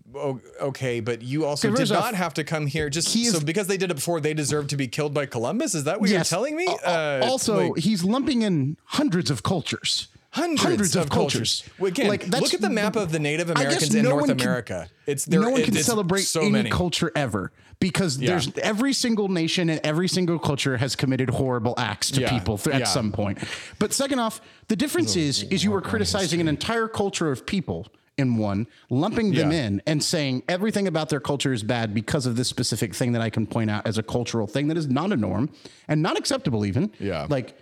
okay 0.62 1.00
but 1.00 1.22
you 1.22 1.46
also 1.46 1.63
Okay, 1.72 1.84
did 1.84 1.90
not 1.92 2.16
have 2.16 2.34
to 2.36 2.44
come 2.44 2.68
here 2.68 2.90
just 2.90 3.14
he 3.14 3.26
is- 3.26 3.34
so 3.34 3.40
because 3.40 3.68
they 3.68 3.78
did 3.78 3.92
it 3.92 3.96
before 3.96 4.20
they 4.20 4.34
deserve 4.34 4.68
to 4.68 4.78
be 4.78 4.88
killed 4.88 5.14
by 5.14 5.26
columbus? 5.26 5.76
Is 5.76 5.84
that 5.86 6.00
what 6.02 6.10
Yes. 6.10 6.30
you're 6.32 6.38
telling 6.40 6.56
me? 6.56 6.68
Al- 6.86 7.22
uh, 7.24 7.26
also, 7.26 7.70
like, 7.72 7.84
he's 7.84 8.04
lumping 8.04 8.42
in 8.42 8.78
hundreds 8.86 9.30
of 9.32 9.44
cultures. 9.44 10.08
hundreds, 10.32 10.96
of, 10.96 11.12
cultures, 11.12 11.64
Well, 11.78 11.90
again 11.90 12.08
Like, 12.08 12.28
look 12.28 12.56
at 12.56 12.60
the 12.62 12.68
map 12.70 12.96
of 12.96 13.12
the 13.12 13.20
native 13.20 13.52
americans 13.52 13.94
in 13.94 14.02
no 14.04 14.10
north 14.10 14.22
one 14.30 14.30
can- 14.38 14.48
america. 14.48 14.90
It's 15.06 15.26
there 15.26 15.40
no 15.40 15.50
one 15.52 15.62
can 15.64 15.76
celebrate 15.76 16.24
so 16.24 16.42
any 16.42 16.50
many. 16.50 16.70
culture 16.72 17.12
ever 17.16 17.52
because 17.80 18.18
there's 18.18 18.50
every 18.58 18.94
single 18.94 19.28
nation 19.28 19.70
and 19.70 19.80
every 19.84 20.08
single 20.08 20.40
culture 20.40 20.78
has 20.78 20.96
committed 20.96 21.30
horrible 21.30 21.76
acts 21.78 22.10
to 22.12 22.22
Yeah, 22.22 22.32
people 22.36 22.58
th- 22.58 22.74
at 22.74 22.80
yeah. 22.82 22.86
some 22.88 23.12
point. 23.12 23.38
But 23.78 23.94
second 23.94 24.18
off, 24.18 24.42
the 24.70 24.76
difference 24.76 25.16
is 25.16 25.44
is 25.44 25.64
you 25.64 25.72
are 25.76 25.82
criticizing 25.82 26.42
an 26.42 26.48
entire 26.48 26.88
culture 26.88 27.32
of 27.32 27.46
people 27.46 27.86
in 28.18 28.38
one, 28.38 28.68
lumping 28.90 29.32
them 29.34 29.52
Yeah. 29.52 29.64
in 29.66 29.82
and 29.88 30.04
saying 30.04 30.44
everything 30.48 30.88
about 30.88 31.10
their 31.10 31.20
culture 31.20 31.52
is 31.54 31.64
bad 31.64 31.94
because 31.94 32.26
of 32.26 32.36
this 32.36 32.48
specific 32.48 32.94
thing 32.94 33.12
that 33.14 33.22
I 33.22 33.30
can 33.30 33.48
point 33.48 33.72
out 33.72 33.88
as 33.88 33.98
a 33.98 34.04
cultural 34.04 34.46
thing 34.48 34.68
that 34.68 34.78
is 34.78 34.88
not 34.88 35.12
a 35.12 35.18
norm 35.18 35.50
and 35.88 36.02
not 36.02 36.18
acceptable 36.18 36.66
even. 36.66 36.92
Yeah. 37.00 37.26
Like 37.30 37.58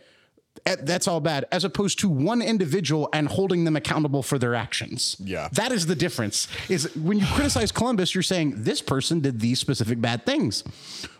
eh, 0.66 0.76
That's 0.82 1.08
all 1.08 1.22
bad, 1.22 1.46
as 1.52 1.64
opposed 1.64 2.00
to 2.00 2.10
one 2.10 2.42
individual 2.42 3.08
and 3.14 3.28
holding 3.30 3.64
them 3.64 3.76
accountable 3.78 4.22
for 4.24 4.38
their 4.38 4.54
actions. 4.54 5.16
Yeah. 5.24 5.48
That 5.54 5.72
is 5.72 5.86
the 5.86 5.96
difference. 5.96 6.48
Is 6.70 6.94
when 6.98 7.18
you 7.20 7.26
criticize 7.28 7.72
Columbus, 7.72 8.14
you're 8.14 8.22
saying 8.22 8.56
this 8.64 8.82
person 8.82 9.22
did 9.22 9.40
these 9.40 9.60
specific 9.60 10.02
bad 10.02 10.26
things. 10.26 10.64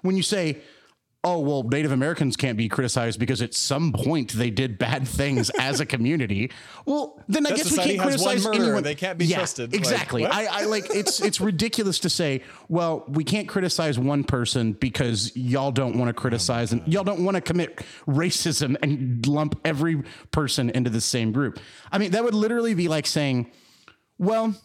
When 0.02 0.18
you 0.18 0.24
say, 0.24 0.58
oh, 1.24 1.40
well, 1.40 1.64
Native 1.64 1.92
Americans 1.92 2.36
can't 2.36 2.58
be 2.58 2.68
criticized 2.68 3.20
because 3.20 3.42
at 3.42 3.54
some 3.54 3.94
point 3.94 4.34
they 4.34 4.50
did 4.50 4.78
bad 4.78 5.08
things 5.08 5.50
as 5.60 5.80
a 5.80 5.86
community. 5.86 6.52
Well, 6.86 7.22
then 7.28 7.46
I 7.46 7.52
guess 7.52 7.72
we 7.72 7.78
can't 7.78 8.00
criticize 8.00 8.44
murderer. 8.44 8.64
anyone. 8.64 8.84
They 8.84 8.96
can't 8.96 9.18
be 9.18 9.32
trusted. 9.32 9.76
Exactly. 9.76 10.24
what? 10.24 10.34
I, 10.34 10.46
I 10.46 10.66
like 10.66 10.90
it's 10.90 11.22
it's 11.22 11.40
ridiculous 11.42 12.00
to 12.00 12.10
say, 12.10 12.42
well, 12.70 13.04
we 13.08 13.24
can't 13.24 13.48
criticize 13.48 14.00
one 14.00 14.24
person 14.24 14.74
because 14.74 15.36
y'all 15.36 15.72
don't 15.72 15.98
want 15.98 16.10
to 16.10 16.14
criticize 16.14 16.72
and 16.72 16.82
y'all 16.88 17.04
don't 17.04 17.24
want 17.24 17.36
to 17.36 17.42
commit 17.42 17.78
racism 18.08 18.76
and 18.82 19.26
lump 19.28 19.60
every 19.64 20.04
person 20.32 20.70
into 20.72 20.90
the 20.90 21.02
same 21.02 21.32
group. 21.32 21.60
I 21.92 22.00
mean, 22.00 22.12
that 22.12 22.24
would 22.24 22.34
literally 22.34 22.74
be 22.74 22.88
like 22.88 23.06
saying, 23.06 23.52
well, 24.18 24.56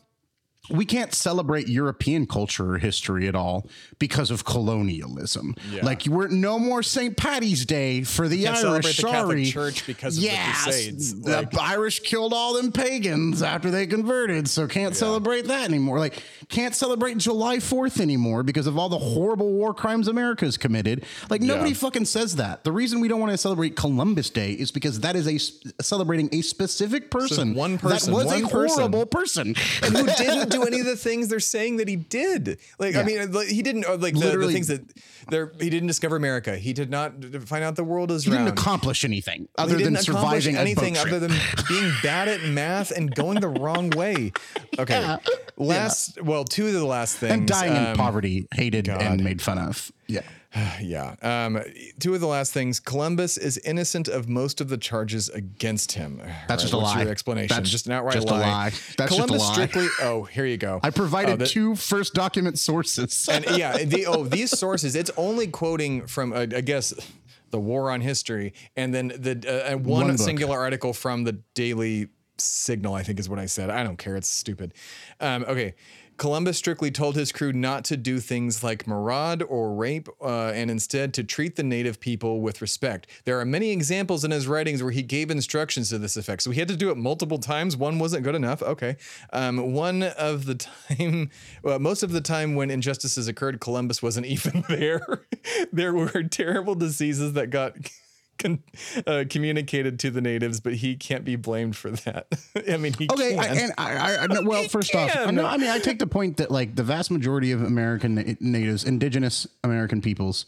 we 0.71 0.85
can't 0.85 1.15
celebrate 1.15 1.69
European 1.69 2.27
culture 2.27 2.73
or 2.75 2.79
history 2.79 3.29
at 3.29 3.35
all 3.35 3.67
because 3.99 4.31
of 4.31 4.45
colonialism. 4.45 5.55
Yeah. 5.71 5.85
Like 5.85 6.05
we're 6.07 6.29
no 6.29 6.59
more 6.59 6.83
St. 6.83 7.17
Patty's 7.17 7.65
Day 7.65 8.03
for 8.03 8.29
the 8.29 8.47
Irish. 8.49 8.61
celebrate 8.61 8.97
the 8.97 9.03
Sorry, 9.03 9.45
Church 9.47 9.87
because 9.87 10.17
of 10.17 10.23
the 10.25 10.31
Crusades. 10.63 11.21
The 11.21 11.31
Like- 11.37 11.59
Irish 11.59 12.01
killed 12.01 12.33
all 12.33 12.55
them 12.55 12.73
pagans 12.73 13.43
after 13.43 13.71
they 13.71 13.87
converted, 13.87 14.49
so 14.49 14.67
can't 14.67 14.97
celebrate 14.97 15.47
that 15.47 15.65
anymore. 15.65 15.99
Like 15.99 16.23
can't 16.49 16.75
celebrate 16.75 17.19
July 17.19 17.59
Fourth 17.61 18.01
anymore 18.01 18.43
because 18.43 18.67
of 18.67 18.79
all 18.79 18.89
the 18.89 18.99
horrible 18.99 19.53
war 19.53 19.75
crimes 19.75 20.09
America's 20.09 20.57
committed. 20.57 21.05
Like 21.31 21.43
nobody 21.43 21.71
Yeah. 21.71 21.77
fucking 21.77 22.05
says 22.07 22.37
that. 22.37 22.65
The 22.65 22.73
reason 22.73 23.01
we 23.01 23.09
don't 23.09 23.21
want 23.21 23.33
to 23.33 23.39
celebrate 23.39 23.77
Columbus 23.77 24.31
Day 24.31 24.53
is 24.53 24.71
because 24.71 25.01
that 25.01 25.17
is 25.17 25.27
a 25.29 25.83
celebrating 25.83 26.29
a 26.33 26.43
specific 26.43 27.11
person. 27.11 27.55
one 27.55 27.79
person, 27.79 28.13
that 28.13 28.17
was 28.25 28.33
a 28.33 28.47
person. 28.47 28.79
horrible 28.79 29.07
person. 29.07 29.55
and 29.83 29.97
who 29.97 30.07
didn't 30.07 30.51
do 30.61 30.67
any 30.67 30.81
of 30.81 30.87
the 30.87 30.97
things 30.97 31.29
they're 31.29 31.41
saying 31.41 31.77
that 31.79 31.89
he 31.89 31.97
did. 31.97 32.59
Like, 32.79 32.95
I 32.97 33.03
mean, 33.03 33.33
he 33.49 33.63
didn't, 33.63 33.83
like 34.01 34.15
the, 34.15 34.21
the 34.21 34.27
Literally- 34.27 34.53
things 34.55 34.69
that 34.69 34.83
they're, 35.29 35.53
he 35.61 35.71
didn't 35.71 35.89
discover 35.89 36.17
America. 36.17 36.57
He 36.57 36.73
did 36.73 36.91
not 36.91 37.13
find 37.47 37.65
out 37.65 37.75
the 37.77 37.83
world 37.85 38.11
is 38.11 38.25
He 38.25 38.31
round. 38.31 38.47
didn't 38.47 38.59
accomplish 38.59 39.05
anything 39.05 39.43
He 39.43 39.49
other 39.59 39.77
than 39.77 39.97
surviving 39.97 40.57
anything 40.57 40.97
other 40.97 41.19
than 41.19 41.33
being 41.69 41.93
bad 42.03 42.29
at 42.29 42.43
math 42.45 42.91
and 42.93 43.15
going 43.15 43.41
the 43.41 43.49
wrong 43.49 43.91
way. 43.91 44.33
Okay. 44.79 45.17
Last, 45.57 46.21
well, 46.21 46.45
two 46.45 46.67
of 46.67 46.75
the 46.75 46.85
last 46.85 47.17
things. 47.17 47.33
and 47.33 47.49
dying 47.49 47.75
in 47.75 47.87
um, 47.87 47.97
poverty, 47.97 48.47
hated 48.55 48.89
and 48.91 49.25
made 49.25 49.41
fun 49.41 49.57
of. 49.59 49.91
Yeah. 50.07 50.21
Yeah. 50.81 51.15
Um, 51.23 51.61
two 51.99 52.15
of 52.15 52.21
the 52.21 52.27
last 52.27 52.53
things. 52.53 52.81
Columbus 52.81 53.37
is 53.37 53.59
innocent 53.59 54.09
of 54.09 54.29
most 54.29 54.61
of 54.61 54.69
the 54.69 54.77
charges 54.77 55.29
against 55.29 55.93
him. 55.93 56.21
That's 56.49 56.63
just 56.63 56.75
a 56.75 56.79
lie. 56.79 57.03
Your 57.03 57.11
explanation. 57.11 57.55
That's 57.57 57.71
just 57.71 57.87
an 57.87 57.93
outright 57.93 58.15
just 58.15 58.29
a 58.29 58.33
lie. 58.33 58.41
lie. 58.41 58.71
That's 58.71 58.97
just 58.97 58.99
a 58.99 59.03
lie. 59.03 59.09
Columbus 59.09 59.49
strictly. 59.53 59.89
Oh, 60.01 60.25
here 60.25 60.47
you 60.47 60.57
go. 60.57 60.81
I 60.83 60.91
provided 60.91 61.33
Oh, 61.33 61.37
the- 61.37 61.47
two 61.47 61.75
first 61.77 62.15
document 62.15 62.59
sources. 62.59 63.29
and 63.33 63.45
yeah, 63.57 63.85
the, 63.85 64.07
oh, 64.07 64.25
these 64.25 64.57
sources. 64.57 64.95
It's 64.97 65.11
only 65.17 65.47
quoting 65.47 66.07
from, 66.07 66.33
uh, 66.33 66.41
I 66.41 66.61
guess, 66.61 66.95
the 67.51 67.61
War 67.61 67.91
on 67.91 68.01
History, 68.01 68.53
and 68.77 68.93
then 68.95 69.09
the 69.09 69.43
uh, 69.47 69.75
uh, 69.75 69.79
one, 69.79 70.07
One 70.09 70.19
singular 70.19 70.59
article 70.59 70.93
from 70.93 71.25
the 71.25 71.33
Daily 71.55 72.09
Signal. 72.39 72.95
I 72.95 73.03
think 73.03 73.21
is 73.21 73.29
what 73.29 73.39
I 73.39 73.47
said. 73.47 73.71
I 73.71 73.83
don't 73.85 73.97
care. 73.97 74.17
It's 74.17 74.29
stupid. 74.29 74.75
Um, 75.21 75.45
okay. 75.49 75.75
Columbus 76.17 76.57
strictly 76.57 76.91
told 76.91 77.17
his 77.17 77.33
crew 77.33 77.53
not 77.53 77.85
to 77.87 77.97
do 77.97 78.21
things 78.21 78.65
like 78.65 78.87
maraud 78.87 79.43
or 79.43 79.75
rape, 79.75 80.09
uh, 80.21 80.53
and 80.55 80.71
instead 80.71 81.13
to 81.15 81.25
treat 81.25 81.57
the 81.57 81.63
native 81.63 82.01
people 82.01 82.41
with 82.41 82.61
respect. 82.63 83.07
There 83.25 83.39
are 83.39 83.45
many 83.45 83.71
examples 83.71 84.25
in 84.25 84.31
his 84.31 84.47
writings 84.47 84.83
where 84.83 84.93
he 84.93 85.03
gave 85.03 85.31
instructions 85.31 85.91
to 85.91 85.99
this 85.99 86.17
effect. 86.17 86.43
So 86.43 86.51
he 86.51 86.59
had 86.59 86.69
to 86.69 86.77
do 86.77 86.91
it 86.91 86.97
multiple 86.97 87.39
times. 87.39 87.77
One 87.77 87.99
wasn't 87.99 88.25
good 88.25 88.35
enough. 88.35 88.63
Okay. 88.63 88.97
Um, 89.33 89.73
one 89.73 90.03
of 90.03 90.47
the 90.47 90.55
time, 90.89 91.31
well, 91.63 91.79
most 91.79 92.03
of 92.03 92.13
the 92.13 92.21
time 92.21 92.55
when 92.55 92.71
injustices 92.71 93.29
occurred, 93.29 93.61
Columbus 93.61 94.03
wasn't 94.03 94.27
even 94.37 94.65
there. 94.69 95.23
there 95.73 95.93
were 95.95 96.23
terrible 96.23 96.75
diseases 96.75 97.35
that 97.35 97.51
got. 97.51 97.77
Con, 98.39 98.63
uh, 99.07 99.25
communicated 99.29 99.99
to 100.01 100.11
the 100.11 100.21
natives, 100.21 100.61
but 100.61 100.75
he 100.75 100.97
can't 100.97 101.25
be 101.25 101.37
blamed 101.37 101.77
for 101.77 101.91
that. 101.91 102.27
I 102.71 102.77
mean, 102.77 102.93
he 102.95 103.09
Okay, 103.11 103.37
I, 103.39 103.47
can. 103.47 103.59
and 103.59 103.73
I, 103.79 103.97
I, 103.97 104.23
I 104.23 104.27
know- 104.27 104.43
well, 104.43 104.63
He 104.63 104.69
first 104.69 104.95
off, 104.95 105.15
I 105.17 105.31
know. 105.31 105.47
I 105.47 105.57
mean, 105.57 105.71
I 105.71 105.79
take 105.79 105.99
the 105.99 106.07
point 106.07 106.37
that 106.39 106.51
like 106.51 106.77
the 106.77 106.83
vast 106.85 107.11
majority 107.11 107.53
of 107.53 107.63
American 107.63 108.15
na- 108.15 108.35
natives, 108.41 108.85
indigenous 108.85 109.47
American 109.65 110.01
peoples, 110.01 110.47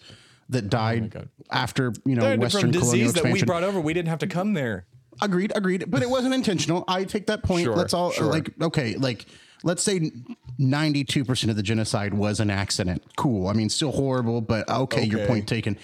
that 0.51 0.71
died 0.71 1.11
God. 1.11 1.29
after 1.51 1.93
you 2.05 2.15
know 2.15 2.23
Died 2.23 2.41
Western 2.41 2.73
from 2.73 2.81
colonial 2.81 3.07
disease 3.09 3.23
that 3.23 3.33
we 3.33 3.43
brought 3.43 3.65
over. 3.65 3.81
We 3.81 3.93
didn't 3.95 4.09
have 4.09 4.21
to 4.21 4.27
come 4.27 4.55
there. 4.55 4.87
Agreed, 5.21 5.53
agreed. 5.55 5.91
But 5.91 6.03
it 6.03 6.09
wasn't 6.11 6.33
intentional. 6.35 6.85
I 6.89 7.05
take 7.05 7.27
that 7.27 7.43
point. 7.43 7.65
Sure, 7.65 7.77
let's 7.77 7.93
all 7.93 8.13
sure. 8.13 8.27
like 8.27 8.51
okay, 8.61 8.95
like 8.97 9.27
let's 9.63 9.83
say 9.83 10.11
ninety-two 10.59 11.25
percent 11.25 11.51
of 11.51 11.57
the 11.57 11.63
genocide 11.63 12.15
was 12.15 12.41
an 12.41 12.51
accident. 12.51 13.03
Cool. 13.17 13.49
I 13.49 13.53
mean, 13.53 13.69
still 13.69 13.93
horrible, 13.93 14.41
but 14.41 14.69
okay, 14.69 15.05
your 15.05 15.27
point 15.27 15.49
taken. 15.49 15.77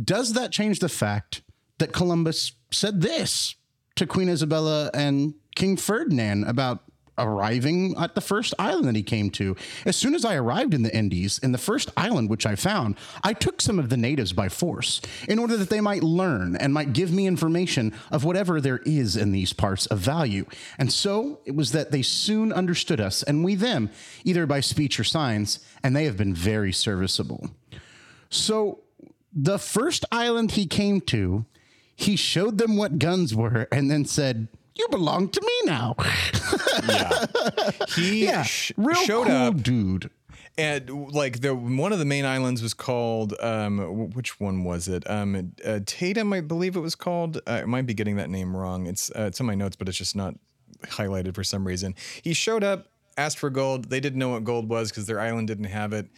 Does 0.00 0.32
that 0.34 0.52
change 0.52 0.78
the 0.78 0.88
fact 0.88 1.42
that 1.78 1.92
Columbus 1.92 2.52
said 2.70 3.00
this 3.00 3.56
to 3.96 4.06
Queen 4.06 4.28
Isabella 4.28 4.90
and 4.94 5.34
King 5.54 5.76
Ferdinand 5.76 6.44
about 6.44 6.84
arriving 7.18 7.94
at 7.98 8.14
the 8.14 8.20
first 8.22 8.54
island 8.58 8.86
that 8.86 8.96
he 8.96 9.02
came 9.02 9.28
to? 9.30 9.54
As 9.84 9.96
soon 9.96 10.14
as 10.14 10.24
I 10.24 10.34
arrived 10.34 10.72
in 10.72 10.82
the 10.82 10.96
Indies, 10.96 11.38
in 11.38 11.52
the 11.52 11.58
first 11.58 11.90
island 11.96 12.30
which 12.30 12.46
I 12.46 12.56
found, 12.56 12.96
I 13.22 13.34
took 13.34 13.60
some 13.60 13.78
of 13.78 13.90
the 13.90 13.98
natives 13.98 14.32
by 14.32 14.48
force 14.48 15.02
in 15.28 15.38
order 15.38 15.58
that 15.58 15.68
they 15.68 15.80
might 15.80 16.02
learn 16.02 16.56
and 16.56 16.72
might 16.72 16.94
give 16.94 17.12
me 17.12 17.26
information 17.26 17.92
of 18.10 18.24
whatever 18.24 18.60
there 18.60 18.80
is 18.86 19.16
in 19.16 19.32
these 19.32 19.52
parts 19.52 19.86
of 19.86 19.98
value. 19.98 20.46
And 20.78 20.90
so 20.90 21.40
it 21.44 21.54
was 21.54 21.72
that 21.72 21.90
they 21.90 22.02
soon 22.02 22.52
understood 22.52 23.00
us 23.00 23.22
and 23.22 23.44
we 23.44 23.56
them, 23.56 23.90
either 24.24 24.46
by 24.46 24.60
speech 24.60 24.98
or 24.98 25.04
signs, 25.04 25.58
and 25.82 25.94
they 25.94 26.04
have 26.04 26.16
been 26.16 26.34
very 26.34 26.72
serviceable. 26.72 27.50
So 28.30 28.80
the 29.32 29.58
first 29.58 30.04
island 30.12 30.52
he 30.52 30.66
came 30.66 31.00
to, 31.02 31.44
he 31.96 32.16
showed 32.16 32.58
them 32.58 32.76
what 32.76 32.98
guns 32.98 33.34
were 33.34 33.68
and 33.72 33.90
then 33.90 34.04
said, 34.04 34.48
You 34.74 34.86
belong 34.90 35.28
to 35.30 35.40
me 35.40 35.70
now. 35.70 35.94
He 37.96 38.24
yeah. 38.24 38.42
sh- 38.42 38.72
showed 39.04 39.26
cool 39.26 39.36
up. 39.36 39.62
dude. 39.62 40.10
and 40.58 40.88
like 41.12 41.40
the 41.40 41.54
one 41.54 41.92
of 41.92 41.98
the 41.98 42.04
main 42.04 42.24
islands 42.24 42.62
was 42.62 42.74
called 42.74 43.34
um 43.40 44.10
which 44.12 44.40
one 44.40 44.64
was 44.64 44.88
it? 44.88 45.08
Um 45.08 45.52
uh, 45.64 45.80
Tatum 45.86 46.32
I 46.32 46.40
believe 46.40 46.76
it 46.76 46.80
was 46.80 46.94
called. 46.94 47.36
Uh, 47.46 47.60
I 47.62 47.64
might 47.64 47.86
be 47.86 47.94
getting 47.94 48.16
that 48.16 48.30
name 48.30 48.56
wrong. 48.56 48.86
It's 48.86 49.10
uh, 49.10 49.22
it's 49.24 49.40
in 49.40 49.46
my 49.46 49.54
notes 49.54 49.76
but 49.76 49.88
it's 49.88 49.98
just 49.98 50.16
not 50.16 50.34
highlighted 50.86 51.34
for 51.34 51.44
some 51.44 51.66
reason. 51.66 51.94
He 52.22 52.32
showed 52.32 52.64
up 52.64 52.88
asked 53.18 53.38
for 53.38 53.50
gold. 53.50 53.90
They 53.90 54.00
didn't 54.00 54.18
know 54.18 54.30
what 54.30 54.44
gold 54.44 54.68
was 54.68 54.90
because 54.90 55.06
their 55.06 55.20
island 55.20 55.46
didn't 55.48 55.64
have 55.64 55.92
it 55.92 56.08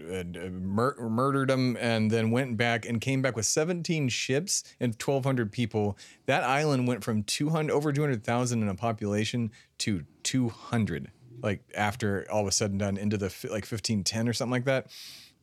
Uh, 0.00 0.50
mur- 0.50 0.96
murdered 0.98 1.48
them 1.48 1.76
and 1.80 2.10
then 2.10 2.30
went 2.30 2.56
back 2.56 2.86
and 2.86 3.00
came 3.00 3.22
back 3.22 3.34
with 3.34 3.46
17 3.46 4.08
ships 4.08 4.62
and 4.78 4.92
1200 4.94 5.50
people. 5.50 5.96
That 6.26 6.44
island 6.44 6.86
went 6.86 7.02
from 7.02 7.22
200 7.22 7.72
over 7.72 7.92
200,000 7.92 8.62
in 8.62 8.68
a 8.68 8.74
population 8.74 9.50
to 9.78 10.04
200 10.22 11.10
like 11.42 11.60
after 11.74 12.26
all 12.30 12.44
was 12.44 12.54
said 12.54 12.70
and 12.70 12.80
done 12.80 12.96
into 12.96 13.16
the 13.16 13.30
fi- 13.30 13.48
like 13.48 13.64
1510 13.64 14.28
or 14.28 14.32
something 14.32 14.50
like 14.50 14.64
that. 14.64 14.88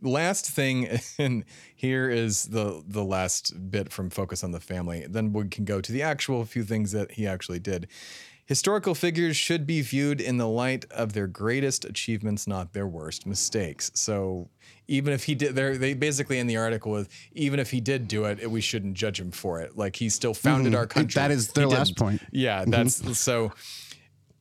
Last 0.02 0.50
thing 0.50 1.00
and 1.20 1.46
here 1.76 2.10
is 2.10 2.46
the 2.46 2.84
the 2.88 3.04
last 3.04 3.72
bit 3.72 3.92
from 3.92 4.10
focus 4.10 4.44
on 4.44 4.52
the 4.52 4.60
family. 4.60 5.06
Then 5.10 5.34
we 5.34 5.48
can 5.48 5.66
go 5.66 5.82
to 5.82 5.92
the 5.92 6.02
actual 6.02 6.44
few 6.46 6.64
things 6.64 6.92
that 6.92 7.12
he 7.12 7.28
actually 7.28 7.60
did 7.60 7.88
Historical 8.46 8.94
figures 8.94 9.38
should 9.38 9.66
be 9.66 9.82
viewed 9.82 10.20
in 10.20 10.38
the 10.38 10.48
light 10.48 10.86
of 10.92 11.14
their 11.14 11.28
greatest 11.28 11.86
achievements, 11.86 12.46
not 12.46 12.74
their 12.74 12.86
worst 12.88 13.26
mistakes. 13.26 13.90
So, 13.94 14.50
even 14.90 15.14
if 15.14 15.24
he 15.24 15.34
did, 15.34 15.56
they're- 15.56 15.96
basically 15.96 16.40
in 16.40 16.48
the 16.48 16.58
article 16.58 16.92
with 16.92 17.08
even 17.34 17.58
if 17.60 17.72
he 17.72 17.80
did 17.80 18.08
do 18.10 18.26
it, 18.26 18.52
we 18.52 18.60
shouldn't 18.60 18.96
judge 18.96 19.18
him 19.20 19.32
for 19.32 19.62
it. 19.62 19.78
Like 19.78 19.96
he 19.96 20.10
still 20.10 20.34
founded 20.34 20.76
our 20.76 20.86
country. 20.86 21.22
Mm-hmm. 21.22 21.30
That 21.30 21.34
is 21.34 21.48
their 21.54 21.68
He 21.68 21.74
last 21.74 21.88
didn't. 21.88 21.98
point. 22.00 22.22
Mm-hmm. 22.22 22.36
Yeah, 22.36 22.66
that's 22.68 23.18
so. 23.18 23.54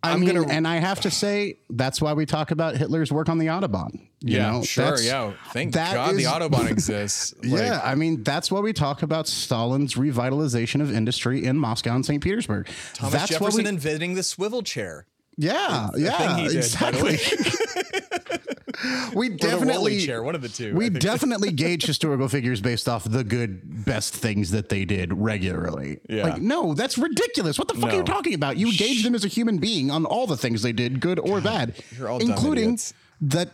I 0.04 0.12
I'm 0.12 0.20
mean, 0.20 0.34
gonna- 0.34 0.48
and 0.48 0.66
I 0.66 0.76
have 0.76 1.00
to 1.02 1.10
say, 1.10 1.58
that's 1.70 2.00
why 2.02 2.12
we 2.12 2.26
talk 2.26 2.50
about 2.50 2.76
Hitler's 2.76 3.12
work 3.12 3.28
on 3.28 3.38
the 3.38 3.46
Autobahn. 3.46 4.00
You 4.20 4.36
Yeah, 4.38 4.50
know, 4.50 4.62
sure. 4.62 4.84
That's- 4.84 5.04
Yeah, 5.04 5.32
thank 5.52 5.72
God 5.74 6.16
the 6.16 6.24
autobahn 6.24 6.70
exists. 6.70 7.34
Like, 7.42 7.60
yeah, 7.60 7.80
I 7.84 7.94
mean 7.94 8.22
that's 8.22 8.50
why 8.50 8.60
we 8.60 8.72
talk 8.72 9.02
about 9.02 9.26
Stalin's 9.28 9.94
revitalization 9.94 10.80
of 10.80 10.92
industry 10.92 11.44
in 11.44 11.56
Moscow 11.58 11.94
and 11.94 12.04
St. 12.06 12.22
Petersburg. 12.22 12.68
Thomas 12.94 13.12
that's 13.12 13.30
why 13.32 13.38
Jefferson 13.38 13.64
we, 13.64 13.68
inventing 13.68 14.14
the 14.14 14.22
swivel 14.22 14.62
chair. 14.62 15.06
yeah, 15.36 15.88
yeah, 15.96 16.18
thing 16.18 16.36
he 16.44 16.48
did, 16.48 16.56
exactly. 16.56 17.18
we 19.14 19.28
definitely 19.28 20.00
chair, 20.04 20.22
one 20.22 20.34
of 20.34 20.42
the 20.42 20.48
two. 20.48 20.74
We 20.74 20.90
definitely 20.90 21.52
gauge 21.52 21.84
historical 21.84 22.28
figures 22.28 22.60
based 22.60 22.88
off 22.88 23.04
the 23.04 23.24
good, 23.24 23.84
best 23.84 24.14
things 24.14 24.50
that 24.50 24.68
they 24.68 24.84
did 24.84 25.12
regularly. 25.12 26.00
Yeah. 26.08 26.24
Like, 26.24 26.42
no, 26.42 26.74
that's 26.74 26.98
ridiculous. 26.98 27.58
What 27.58 27.68
the 27.68 27.74
fuck 27.74 27.92
are 27.92 27.96
you 27.96 28.02
talking 28.02 28.34
about? 28.34 28.56
You 28.56 28.76
gauge 28.76 29.02
them 29.02 29.14
as 29.14 29.24
a 29.24 29.28
human 29.28 29.58
being 29.58 29.90
on 29.90 30.04
all 30.04 30.26
the 30.26 30.36
things 30.36 30.62
they 30.62 30.72
did, 30.72 31.00
good 31.00 31.18
or 31.18 31.40
bad, 31.40 31.74
you're 31.96 32.08
all 32.08 32.20
including 32.20 32.78
that 33.20 33.50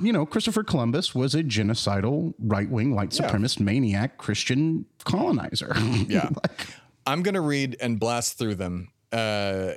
you 0.00 0.12
know, 0.12 0.24
Christopher 0.24 0.64
Columbus 0.64 1.14
was 1.14 1.34
a 1.34 1.42
genocidal, 1.42 2.34
right 2.38 2.68
wing, 2.68 2.94
white 2.94 3.10
supremacist, 3.10 3.60
maniac, 3.60 4.16
Christian 4.16 4.86
colonizer. 5.04 5.74
Yeah. 6.08 6.30
I'm 7.06 7.22
going 7.22 7.34
to 7.34 7.40
read 7.40 7.76
and 7.80 8.00
blast 8.00 8.38
through 8.38 8.54
them 8.56 8.88
uh, 9.12 9.72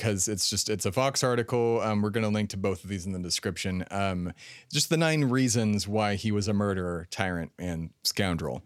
because 0.00 0.28
it's 0.28 0.48
just, 0.48 0.70
it's 0.70 0.86
a 0.86 0.90
Vox 0.90 1.22
article. 1.22 1.78
Um, 1.82 2.00
we're 2.00 2.08
going 2.08 2.24
to 2.24 2.30
link 2.30 2.48
to 2.50 2.56
both 2.56 2.84
of 2.84 2.88
these 2.88 3.04
in 3.04 3.12
the 3.12 3.18
description. 3.18 3.84
Um, 3.90 4.32
just 4.72 4.88
the 4.88 4.96
nine 4.96 5.24
reasons 5.24 5.86
why 5.86 6.14
he 6.14 6.32
was 6.32 6.48
a 6.48 6.54
murderer, 6.54 7.06
tyrant, 7.10 7.52
and 7.58 7.90
scoundrel. 8.02 8.64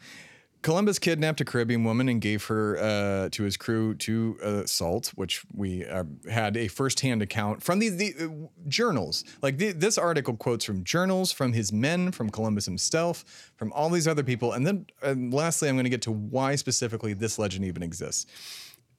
Columbus 0.62 1.00
kidnapped 1.00 1.40
a 1.40 1.44
Caribbean 1.44 1.82
woman 1.82 2.08
and 2.08 2.20
gave 2.20 2.44
her 2.44 2.78
uh, 2.78 3.28
to 3.30 3.42
his 3.42 3.56
crew 3.56 3.94
to 3.96 4.38
assault, 4.42 5.08
which 5.16 5.44
we 5.52 5.84
uh, 5.84 6.04
had 6.30 6.56
a 6.56 6.68
firsthand 6.68 7.20
account 7.20 7.64
from 7.64 7.80
these 7.80 7.96
the 7.96 8.14
uh, 8.18 8.68
journals. 8.68 9.24
Like 9.42 9.58
the, 9.58 9.72
this 9.72 9.98
article 9.98 10.36
quotes 10.36 10.64
from 10.64 10.84
journals, 10.84 11.32
from 11.32 11.52
his 11.52 11.72
men, 11.72 12.12
from 12.12 12.30
Columbus 12.30 12.64
himself, 12.64 13.24
from 13.56 13.72
all 13.72 13.90
these 13.90 14.06
other 14.06 14.22
people. 14.22 14.52
And 14.52 14.64
then 14.64 14.86
lastly, 15.02 15.68
I'm 15.68 15.74
going 15.74 15.84
to 15.84 15.90
get 15.90 16.02
to 16.02 16.12
why 16.12 16.54
specifically 16.54 17.12
this 17.12 17.40
legend 17.40 17.64
even 17.64 17.82
exists 17.82 18.26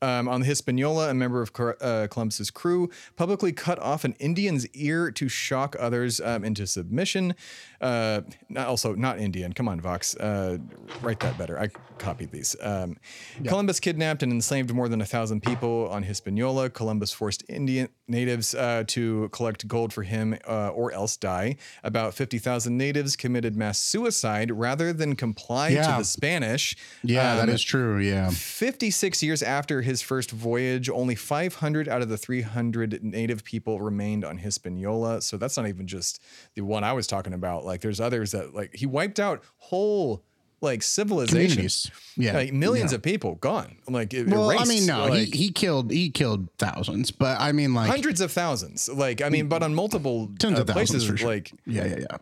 um, 0.01 0.27
on 0.27 0.41
the 0.41 0.45
Hispaniola, 0.45 1.09
a 1.09 1.13
member 1.13 1.41
of 1.41 1.51
uh, 1.81 2.07
Columbus's 2.09 2.51
crew 2.51 2.89
publicly 3.15 3.51
cut 3.51 3.79
off 3.79 4.03
an 4.03 4.15
Indian's 4.19 4.67
ear 4.69 5.11
to 5.11 5.27
shock 5.29 5.75
others 5.79 6.19
um, 6.21 6.43
into 6.43 6.67
submission. 6.67 7.35
Uh, 7.81 8.21
also, 8.57 8.95
not 8.95 9.19
Indian. 9.19 9.53
Come 9.53 9.67
on, 9.67 9.79
Vox. 9.79 10.15
Uh, 10.15 10.57
write 11.01 11.19
that 11.19 11.37
better. 11.37 11.59
I 11.59 11.67
copied 11.97 12.31
these. 12.31 12.55
Um, 12.61 12.97
yeah. 13.41 13.49
Columbus 13.49 13.79
kidnapped 13.79 14.23
and 14.23 14.31
enslaved 14.31 14.73
more 14.73 14.89
than 14.89 15.01
a 15.01 15.05
thousand 15.05 15.41
people 15.41 15.87
on 15.89 16.03
Hispaniola. 16.03 16.69
Columbus 16.69 17.11
forced 17.11 17.43
Indian 17.49 17.89
natives 18.07 18.53
uh, 18.53 18.83
to 18.87 19.29
collect 19.29 19.67
gold 19.67 19.91
for 19.93 20.03
him 20.03 20.37
uh, 20.47 20.69
or 20.69 20.91
else 20.91 21.17
die. 21.17 21.55
About 21.83 22.13
50,000 22.13 22.77
natives 22.77 23.15
committed 23.15 23.55
mass 23.55 23.79
suicide 23.79 24.51
rather 24.51 24.93
than 24.93 25.15
comply 25.15 25.69
yeah. 25.69 25.91
to 25.91 25.97
the 25.99 26.05
Spanish. 26.05 26.75
Yeah, 27.03 27.31
um, 27.31 27.37
that 27.37 27.49
is 27.49 27.63
true. 27.63 27.99
Yeah. 27.99 28.29
56 28.29 29.23
years 29.23 29.41
after 29.41 29.81
his 29.81 30.01
first 30.01 30.31
voyage, 30.31 30.89
only 30.89 31.15
500 31.15 31.87
out 31.87 32.01
of 32.01 32.09
the 32.09 32.17
300 32.17 33.03
native 33.03 33.43
people 33.43 33.81
remained 33.81 34.23
on 34.23 34.37
Hispaniola. 34.37 35.21
So 35.21 35.37
that's 35.37 35.57
not 35.57 35.67
even 35.67 35.87
just 35.87 36.21
the 36.53 36.61
one 36.61 36.83
I 36.83 36.93
was 36.93 37.07
talking 37.07 37.33
about. 37.33 37.65
Like 37.65 37.81
there's 37.81 37.99
others 37.99 38.31
that 38.31 38.53
like 38.53 38.75
he 38.75 38.85
wiped 38.85 39.19
out 39.19 39.43
whole 39.57 40.23
like 40.65 40.83
civilizations. 40.83 41.89
Yeah, 42.17 42.33
like 42.33 42.51
millions 42.51 42.91
yeah. 42.91 42.97
of 42.97 43.01
people 43.01 43.35
gone. 43.35 43.77
Like 43.87 44.13
well, 44.13 44.51
erased. 44.51 44.63
I 44.63 44.65
mean, 44.67 44.85
no, 44.85 45.07
like, 45.07 45.29
he, 45.29 45.37
he 45.37 45.51
killed 45.51 45.91
he 45.91 46.09
killed 46.09 46.49
thousands, 46.57 47.11
but 47.11 47.39
I 47.39 47.53
mean, 47.53 47.73
like 47.73 47.89
hundreds 47.89 48.19
of 48.19 48.31
thousands. 48.31 48.89
Like 48.89 49.21
I 49.21 49.29
mean, 49.29 49.47
but 49.47 49.63
on 49.63 49.73
multiple 49.73 50.29
tens 50.37 50.59
uh, 50.59 50.63
of 50.63 50.67
places, 50.67 51.05
sure. 51.05 51.15
like 51.15 51.51
yeah, 51.65 51.85
yeah, 51.85 51.97
yeah. 51.99 52.17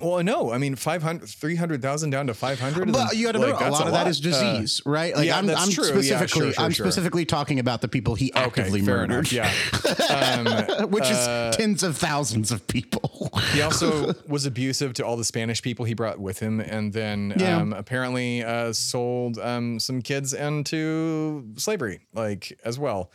Well, 0.00 0.22
no, 0.22 0.52
I 0.52 0.58
mean 0.58 0.76
500, 0.76 1.28
300,000 1.28 2.10
down 2.10 2.26
to 2.28 2.34
500. 2.34 2.92
But 2.92 3.16
you 3.16 3.26
got 3.26 3.32
to 3.32 3.38
know 3.38 3.48
a 3.48 3.70
lot 3.70 3.86
of 3.86 3.92
that 3.92 4.06
is 4.06 4.20
disease, 4.20 4.82
uh, 4.84 4.90
right? 4.90 5.14
Like 5.14 5.26
yeah, 5.26 5.38
I'm, 5.38 5.48
I'm 5.50 5.70
specifically, 5.70 6.08
yeah, 6.08 6.26
sure, 6.26 6.52
sure, 6.52 6.64
I'm 6.64 6.70
sure. 6.70 6.86
specifically 6.86 7.24
talking 7.24 7.58
about 7.58 7.80
the 7.80 7.88
people 7.88 8.14
he 8.14 8.32
actively 8.34 8.80
okay, 8.80 8.90
murdered. 8.90 9.32
Enough, 9.32 9.32
yeah, 9.32 10.78
um, 10.78 10.90
which 10.90 11.04
uh, 11.04 11.50
is 11.50 11.56
tens 11.56 11.82
of 11.82 11.96
thousands 11.96 12.50
of 12.50 12.66
people. 12.66 13.30
he 13.52 13.62
also 13.62 14.14
was 14.28 14.46
abusive 14.46 14.94
to 14.94 15.06
all 15.06 15.16
the 15.16 15.24
Spanish 15.24 15.62
people 15.62 15.84
he 15.84 15.94
brought 15.94 16.18
with 16.18 16.38
him, 16.38 16.60
and 16.60 16.92
then 16.92 17.34
yeah. 17.36 17.58
um, 17.58 17.72
apparently 17.72 18.42
uh, 18.42 18.72
sold 18.72 19.38
um, 19.38 19.78
some 19.78 20.02
kids 20.02 20.32
into 20.32 21.44
slavery, 21.56 22.00
like 22.14 22.58
as 22.64 22.78
well. 22.78 23.10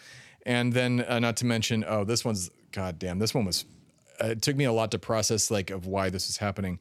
And 0.46 0.74
then, 0.74 1.04
uh, 1.08 1.20
not 1.20 1.38
to 1.38 1.46
mention, 1.46 1.84
oh, 1.88 2.04
this 2.04 2.24
one's 2.24 2.52
goddamn. 2.72 3.20
This 3.20 3.34
one 3.34 3.46
was. 3.46 3.66
Uh, 4.22 4.28
it 4.28 4.42
took 4.42 4.56
me 4.56 4.66
a 4.66 4.72
lot 4.72 4.92
to 4.92 5.00
process, 5.00 5.52
like, 5.52 5.70
of 5.70 5.88
why 5.88 6.10
this 6.10 6.30
is 6.30 6.38
happening 6.38 6.80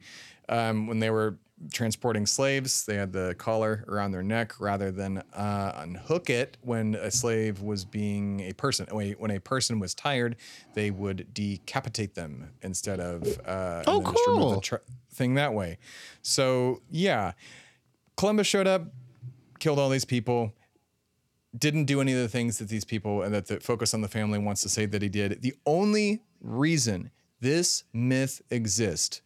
um, 0.49 0.87
when 0.87 0.99
they 0.99 1.09
were 1.09 1.37
transporting 1.71 2.25
slaves, 2.25 2.85
they 2.85 2.95
had 2.95 3.13
the 3.13 3.33
collar 3.37 3.85
around 3.87 4.11
their 4.11 4.23
neck 4.23 4.59
rather 4.59 4.91
than 4.91 5.23
uh, 5.33 5.73
unhook 5.77 6.29
it 6.29 6.57
when 6.61 6.95
a 6.95 7.09
slave 7.09 7.61
was 7.61 7.85
being 7.85 8.41
a 8.41 8.53
person. 8.53 8.85
When 8.91 9.31
a 9.31 9.39
person 9.39 9.79
was 9.79 9.93
tired, 9.93 10.35
they 10.73 10.91
would 10.91 11.33
decapitate 11.33 12.13
them 12.13 12.51
instead 12.61 12.99
of 12.99 13.23
uh, 13.45 13.83
oh, 13.87 14.01
cool. 14.01 14.61
Tr- 14.61 14.75
thing 15.11 15.35
that 15.35 15.53
way. 15.53 15.77
So 16.21 16.81
yeah, 16.91 17.33
Columbus 18.17 18.47
showed 18.47 18.67
up, 18.67 18.83
killed 19.59 19.79
all 19.79 19.89
these 19.89 20.05
people. 20.05 20.53
Didn't 21.57 21.85
do 21.85 22.01
any 22.01 22.11
of 22.11 22.19
the 22.19 22.27
things 22.27 22.57
that 22.57 22.67
these 22.67 22.83
people 22.83 23.21
and 23.21 23.33
that 23.33 23.47
the 23.47 23.61
Focus 23.61 23.93
on 23.93 24.01
the 24.01 24.09
Family 24.09 24.37
wants 24.37 24.61
to 24.63 24.69
say 24.69 24.85
that 24.87 25.01
he 25.01 25.07
did. 25.07 25.41
The 25.41 25.53
only 25.65 26.21
reason 26.41 27.11
this 27.45 27.83
myth 27.93 28.41
exists 28.49 29.21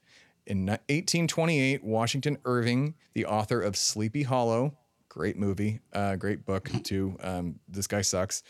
in 0.45 0.65
1828, 0.65 1.85
Washington 1.85 2.37
Irving, 2.43 2.95
the 3.13 3.25
author 3.25 3.61
of 3.61 3.77
Sleepy 3.77 4.23
Hollow, 4.23 4.77
great 5.07 5.37
movie, 5.37 5.79
uh, 5.93 6.17
great 6.17 6.45
book 6.45 6.69
too. 6.83 7.15
Um, 7.23 7.61
this 7.69 7.87
guy 7.87 8.01
sucks. 8.01 8.43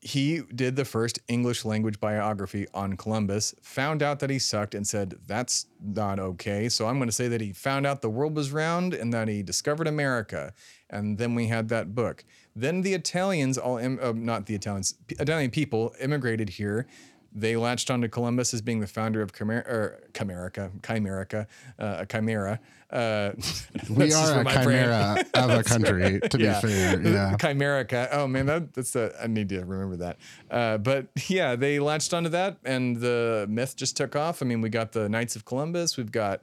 He 0.00 0.40
did 0.54 0.74
the 0.74 0.86
first 0.86 1.18
English 1.28 1.66
language 1.66 2.00
biography 2.00 2.66
on 2.72 2.96
Columbus, 2.96 3.54
found 3.60 4.02
out 4.02 4.20
that 4.20 4.30
he 4.30 4.38
sucked, 4.38 4.74
and 4.74 4.86
said, 4.86 5.16
That's 5.26 5.66
not 5.80 6.18
okay. 6.18 6.70
So 6.70 6.86
I'm 6.86 6.96
going 6.96 7.08
to 7.08 7.14
say 7.14 7.28
that 7.28 7.42
he 7.42 7.52
found 7.52 7.86
out 7.86 8.00
the 8.00 8.10
world 8.10 8.34
was 8.34 8.52
round 8.52 8.94
and 8.94 9.12
that 9.12 9.28
he 9.28 9.42
discovered 9.42 9.86
America. 9.86 10.54
And 10.88 11.18
then 11.18 11.34
we 11.34 11.48
had 11.48 11.68
that 11.68 11.94
book. 11.94 12.24
Then 12.56 12.80
the 12.80 12.94
Italians, 12.94 13.58
all, 13.58 13.76
Im- 13.76 14.00
uh, 14.02 14.12
not 14.12 14.46
the 14.46 14.54
Italians, 14.54 14.94
Italian 15.08 15.50
people 15.50 15.94
immigrated 16.00 16.48
here 16.48 16.86
they 17.34 17.56
latched 17.56 17.90
onto 17.90 18.08
Columbus 18.08 18.52
as 18.52 18.60
being 18.60 18.80
the 18.80 18.86
founder 18.86 19.22
of 19.22 19.32
Chimera, 19.32 19.62
or 19.66 20.00
Chimerica, 20.12 20.70
Chimerica, 20.80 21.46
uh, 21.78 21.96
a 22.00 22.06
chimera. 22.06 22.60
Uh, 22.90 23.32
we 23.90 24.12
are 24.12 24.40
a 24.40 24.44
chimera 24.44 25.24
of 25.34 25.50
a 25.50 25.62
country, 25.62 26.20
to 26.20 26.38
yeah. 26.38 26.60
be 26.60 26.68
fair. 26.68 27.00
Yeah. 27.00 27.36
Chimerica. 27.38 28.08
Oh 28.12 28.26
man, 28.26 28.46
that, 28.46 28.74
that's 28.74 28.90
the, 28.90 29.14
I 29.20 29.28
need 29.28 29.48
to 29.48 29.64
remember 29.64 29.96
that. 29.96 30.18
Uh, 30.50 30.78
but 30.78 31.06
yeah, 31.28 31.56
they 31.56 31.78
latched 31.78 32.12
onto 32.12 32.28
that 32.30 32.58
and 32.64 32.96
the 32.96 33.46
myth 33.48 33.76
just 33.76 33.96
took 33.96 34.14
off. 34.14 34.42
I 34.42 34.46
mean, 34.46 34.60
we 34.60 34.68
got 34.68 34.92
the 34.92 35.08
Knights 35.08 35.36
of 35.36 35.46
Columbus. 35.46 35.96
We've 35.96 36.12
got, 36.12 36.42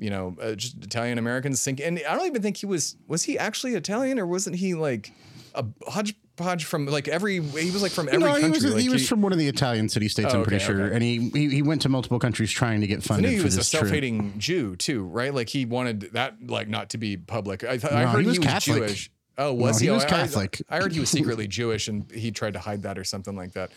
you 0.00 0.10
know, 0.10 0.36
uh, 0.42 0.54
just 0.56 0.82
Italian 0.82 1.18
Americans 1.18 1.60
sink. 1.60 1.80
And 1.80 2.02
I 2.08 2.16
don't 2.16 2.26
even 2.26 2.42
think 2.42 2.56
he 2.56 2.66
was, 2.66 2.96
was 3.06 3.22
he 3.22 3.38
actually 3.38 3.74
Italian 3.74 4.18
or 4.18 4.26
wasn't 4.26 4.56
he 4.56 4.74
like 4.74 5.12
a 5.54 5.64
hodge 5.86 6.16
hodgepodge 6.38 6.64
from 6.64 6.86
like 6.86 7.08
every 7.08 7.34
he 7.40 7.70
was 7.70 7.82
like 7.82 7.92
from 7.92 8.08
every 8.08 8.20
no, 8.20 8.26
country. 8.26 8.42
He 8.42 8.50
was, 8.50 8.64
like 8.64 8.82
he 8.82 8.88
was 8.88 9.08
from 9.08 9.22
one 9.22 9.32
of 9.32 9.38
the 9.38 9.48
Italian 9.48 9.88
city 9.88 10.08
states, 10.08 10.32
oh, 10.32 10.38
I'm 10.38 10.44
pretty 10.44 10.56
okay, 10.56 10.64
sure, 10.64 10.82
okay. 10.84 10.94
and 10.94 11.02
he, 11.02 11.30
he, 11.30 11.48
he 11.48 11.62
went 11.62 11.82
to 11.82 11.88
multiple 11.88 12.18
countries 12.18 12.50
trying 12.50 12.80
to 12.80 12.86
get 12.86 13.02
funded. 13.02 13.32
he 13.32 13.40
was 13.40 13.56
a 13.56 13.64
self-hating. 13.64 14.38
Jew 14.38 14.76
too, 14.76 15.04
right? 15.04 15.34
Like 15.34 15.48
he 15.48 15.64
wanted 15.64 16.12
that 16.12 16.34
like 16.46 16.68
not 16.68 16.90
to 16.90 16.98
be 16.98 17.16
public. 17.16 17.64
I, 17.64 17.78
th- 17.78 17.90
no, 17.90 17.96
I 17.96 18.04
heard 18.04 18.22
he 18.22 18.26
was, 18.26 18.36
he 18.36 18.38
was 18.40 18.46
Catholic. 18.46 18.86
Jewish. 18.86 19.10
Oh, 19.38 19.52
was 19.52 19.76
no, 19.76 19.78
he? 19.78 19.84
he? 19.84 19.90
Oh, 19.90 19.94
was 19.94 20.04
oh, 20.04 20.08
Catholic. 20.08 20.62
I, 20.68 20.76
I, 20.76 20.80
heard 20.80 20.92
he 20.92 21.00
was 21.00 21.10
secretly 21.18 21.46
Jewish, 21.46 21.88
and 21.88 22.10
he 22.10 22.30
tried 22.30 22.54
to 22.54 22.58
hide 22.58 22.82
that 22.82 22.98
or 22.98 23.04
something 23.04 23.36
like 23.36 23.52
that. 23.52 23.70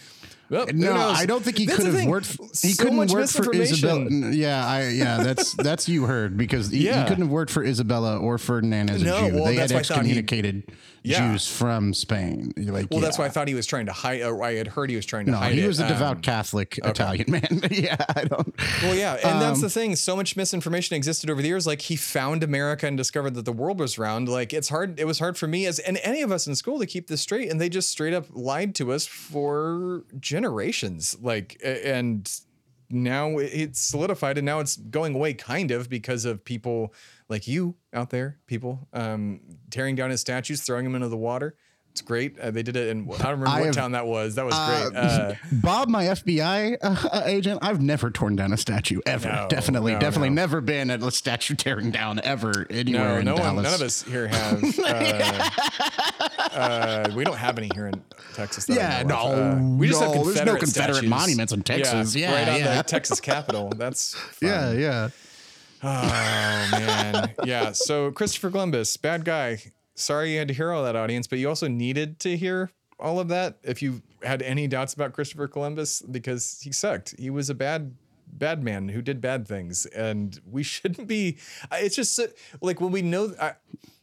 Well, 0.49 0.65
no, 0.73 0.95
I 0.95 1.25
don't 1.25 1.43
think 1.43 1.57
he 1.57 1.67
could 1.67 1.85
have 1.85 2.05
worked. 2.05 2.37
He 2.61 2.73
so 2.73 2.83
couldn't 2.83 3.07
work 3.07 3.29
for 3.29 3.53
Isabella. 3.53 4.09
Yeah, 4.09 4.65
I 4.65 4.89
yeah, 4.89 5.21
that's 5.21 5.53
that's 5.57 5.87
you 5.87 6.05
heard 6.05 6.37
because 6.37 6.71
he, 6.71 6.85
yeah. 6.85 7.03
he 7.03 7.07
couldn't 7.07 7.25
have 7.25 7.31
worked 7.31 7.51
for 7.51 7.63
Isabella 7.63 8.17
or 8.17 8.37
Ferdinand 8.37 8.89
as 8.89 9.01
a 9.03 9.05
no, 9.05 9.29
Jew. 9.29 9.35
Well, 9.35 9.45
they 9.45 9.55
had 9.55 9.71
excommunicated 9.71 10.63
yeah. 11.03 11.31
Jews 11.31 11.47
from 11.47 11.93
Spain. 11.93 12.53
Like, 12.57 12.87
well, 12.89 12.99
yeah. 12.99 13.05
that's 13.05 13.17
why 13.17 13.25
I 13.25 13.29
thought 13.29 13.47
he 13.47 13.53
was 13.53 13.65
trying 13.65 13.85
to 13.85 13.91
hide. 13.91 14.21
Or 14.21 14.43
I 14.43 14.55
had 14.55 14.67
heard 14.67 14.89
he 14.89 14.95
was 14.95 15.05
trying 15.05 15.25
to 15.25 15.31
no, 15.31 15.37
hide. 15.37 15.53
he 15.53 15.65
was 15.65 15.79
it. 15.79 15.85
a 15.85 15.87
devout 15.87 16.17
um, 16.17 16.21
Catholic 16.21 16.79
okay. 16.81 16.89
Italian 16.89 17.25
man. 17.31 17.61
yeah, 17.71 17.97
I 18.15 18.25
don't. 18.25 18.53
Well, 18.81 18.95
yeah, 18.95 19.15
and 19.15 19.33
um, 19.35 19.39
that's 19.39 19.61
the 19.61 19.69
thing. 19.69 19.95
So 19.95 20.15
much 20.15 20.35
misinformation 20.35 20.95
existed 20.95 21.29
over 21.29 21.41
the 21.41 21.47
years. 21.47 21.65
Like 21.65 21.81
he 21.81 21.95
found 21.95 22.43
America 22.43 22.87
and 22.87 22.97
discovered 22.97 23.35
that 23.35 23.45
the 23.45 23.53
world 23.53 23.79
was 23.79 23.97
round. 23.97 24.29
Like 24.29 24.53
it's 24.53 24.69
hard. 24.69 24.99
It 24.99 25.05
was 25.05 25.19
hard 25.19 25.37
for 25.37 25.47
me 25.47 25.65
as 25.65 25.79
and 25.79 25.99
any 26.03 26.21
of 26.21 26.31
us 26.31 26.47
in 26.47 26.55
school 26.55 26.79
to 26.79 26.85
keep 26.85 27.07
this 27.07 27.21
straight, 27.21 27.49
and 27.49 27.59
they 27.59 27.69
just 27.69 27.89
straight 27.89 28.13
up 28.13 28.25
lied 28.31 28.75
to 28.75 28.91
us 28.91 29.05
for 29.05 30.03
generations. 30.39 31.17
Like 31.21 31.59
and 31.63 32.29
now 32.89 33.37
it's 33.37 33.79
solidified 33.79 34.37
and 34.37 34.45
now 34.45 34.59
it's 34.59 34.77
going 34.77 35.13
away 35.13 35.33
kind 35.33 35.71
of 35.71 35.89
because 35.89 36.25
of 36.25 36.43
people 36.43 36.93
like 37.27 37.47
you 37.47 37.75
out 37.93 38.09
there 38.09 38.39
people 38.47 38.87
um, 38.93 39.39
tearing 39.69 39.95
down 39.95 40.09
his 40.09 40.19
statues 40.19 40.61
throwing 40.61 40.85
them 40.85 40.95
into 40.95 41.07
the 41.07 41.17
water 41.17 41.55
it's 41.91 42.01
great. 42.01 42.39
Uh, 42.39 42.51
they 42.51 42.63
did 42.63 42.75
it 42.75 42.89
in 42.89 43.01
I 43.01 43.17
don't 43.17 43.31
remember 43.31 43.47
I 43.47 43.59
what 43.59 43.65
have, 43.65 43.75
town 43.75 43.91
that 43.91 44.05
was. 44.05 44.35
That 44.35 44.45
was 44.45 44.53
uh, 44.55 44.89
great. 44.89 44.95
Uh, 44.95 45.33
Bob, 45.51 45.89
my 45.89 46.05
FBI 46.05 46.77
uh, 46.81 47.21
agent, 47.25 47.59
I've 47.61 47.81
never 47.81 48.09
torn 48.11 48.35
down 48.35 48.53
a 48.53 48.57
statue 48.57 49.01
ever. 49.05 49.27
No, 49.27 49.47
definitely, 49.49 49.93
no, 49.93 49.99
definitely 49.99 50.29
no. 50.29 50.35
never 50.35 50.61
been 50.61 50.91
at 50.91 51.01
a 51.01 51.11
statue 51.11 51.55
tearing 51.55 51.91
down 51.91 52.21
ever 52.23 52.67
anywhere 52.69 53.21
no, 53.23 53.33
in 53.33 53.37
Dallas. 53.37 53.55
One, 53.55 53.63
none 53.63 53.73
of 53.73 53.81
us 53.81 54.03
here 54.03 54.27
have. 54.29 54.79
Uh, 54.79 55.49
uh, 56.53 57.11
we 57.15 57.23
don't 57.23 57.37
have 57.37 57.57
any 57.57 57.69
here 57.73 57.87
in 57.87 58.01
Texas. 58.33 58.69
yeah, 58.69 59.03
no, 59.03 59.75
we 59.77 59.87
just 59.87 60.01
have 60.01 60.13
Confederate 60.13 60.35
there's 60.35 60.45
no 60.45 60.55
Confederate 60.57 60.95
statues. 60.95 61.09
monuments 61.09 61.53
in 61.53 61.63
Texas. 61.63 62.15
Yeah, 62.15 62.29
yeah, 62.31 62.35
right 62.35 62.59
yeah. 62.61 62.69
on 62.69 62.77
the 62.77 62.83
Texas 62.83 63.19
Capitol. 63.19 63.69
That's 63.75 64.13
fun. 64.13 64.49
yeah, 64.49 64.71
yeah. 64.71 65.09
Oh 65.81 66.69
man, 66.71 67.33
yeah. 67.43 67.71
So 67.71 68.11
Christopher 68.11 68.51
Columbus, 68.51 68.95
bad 68.97 69.25
guy 69.25 69.59
sorry 69.99 70.33
you 70.33 70.39
had 70.39 70.47
to 70.47 70.53
hear 70.53 70.71
all 70.71 70.83
that 70.83 70.95
audience, 70.95 71.27
but 71.27 71.39
you 71.39 71.47
also 71.47 71.67
needed 71.67 72.19
to 72.21 72.37
hear 72.37 72.71
all 72.99 73.19
of 73.19 73.27
that 73.29 73.57
if 73.63 73.81
you 73.81 74.01
had 74.23 74.41
any 74.41 74.67
doubts 74.67 74.93
about 74.93 75.13
Christopher 75.13 75.47
Columbus 75.47 76.01
because 76.01 76.59
he 76.61 76.71
sucked. 76.71 77.15
He 77.17 77.29
was 77.29 77.49
a 77.49 77.55
bad 77.55 77.95
bad 78.31 78.63
man 78.63 78.89
who 78.89 79.01
did 79.01 79.21
bad 79.21 79.47
things, 79.47 79.85
and 79.87 80.39
we 80.49 80.63
shouldn't 80.73 81.07
be. 81.07 81.37
It's 81.71 81.95
just 81.95 82.19
like 82.61 82.81
when 82.81 82.91
we 82.91 83.01
know. 83.01 83.33
I, 83.39 83.53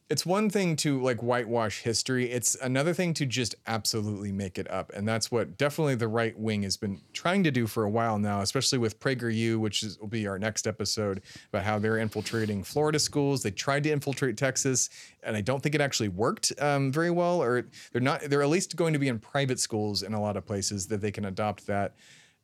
it's 0.08 0.24
one 0.24 0.48
thing 0.48 0.76
to 0.76 1.02
like 1.02 1.20
whitewash 1.20 1.82
history. 1.82 2.30
It's 2.30 2.54
another 2.62 2.94
thing 2.94 3.12
to 3.14 3.26
just 3.26 3.56
absolutely 3.66 4.30
make 4.30 4.56
it 4.56 4.70
up, 4.70 4.92
and 4.94 5.06
that's 5.06 5.32
what 5.32 5.58
definitely 5.58 5.96
the 5.96 6.06
right 6.06 6.38
wing 6.38 6.62
has 6.62 6.76
been 6.76 7.00
trying 7.12 7.42
to 7.44 7.50
do 7.50 7.66
for 7.66 7.82
a 7.82 7.90
while 7.90 8.18
now, 8.18 8.40
especially 8.40 8.78
with 8.78 9.00
PragerU, 9.00 9.58
which 9.58 9.82
is, 9.82 9.98
will 9.98 10.06
be 10.06 10.28
our 10.28 10.38
next 10.38 10.68
episode 10.68 11.22
about 11.52 11.64
how 11.64 11.80
they're 11.80 11.98
infiltrating 11.98 12.62
Florida 12.62 13.00
schools. 13.00 13.42
They 13.42 13.50
tried 13.50 13.82
to 13.84 13.90
infiltrate 13.90 14.36
Texas, 14.36 14.90
and 15.24 15.36
I 15.36 15.40
don't 15.40 15.60
think 15.60 15.74
it 15.74 15.80
actually 15.80 16.10
worked 16.10 16.52
um, 16.60 16.92
very 16.92 17.10
well. 17.10 17.42
Or 17.42 17.66
they're 17.90 18.00
not. 18.00 18.20
They're 18.22 18.42
at 18.42 18.48
least 18.48 18.76
going 18.76 18.92
to 18.92 19.00
be 19.00 19.08
in 19.08 19.18
private 19.18 19.58
schools 19.58 20.02
in 20.04 20.14
a 20.14 20.20
lot 20.20 20.36
of 20.36 20.46
places 20.46 20.86
that 20.86 21.00
they 21.00 21.10
can 21.10 21.24
adopt 21.24 21.66
that, 21.66 21.96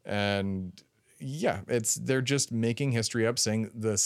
and 0.05 0.73
yeah, 1.23 1.61
it's 1.69 1.95
they're 1.95 2.23
just 2.23 2.53
making 2.53 2.93
history 2.93 3.27
up, 3.27 3.39
saying 3.39 3.71
the 3.75 3.97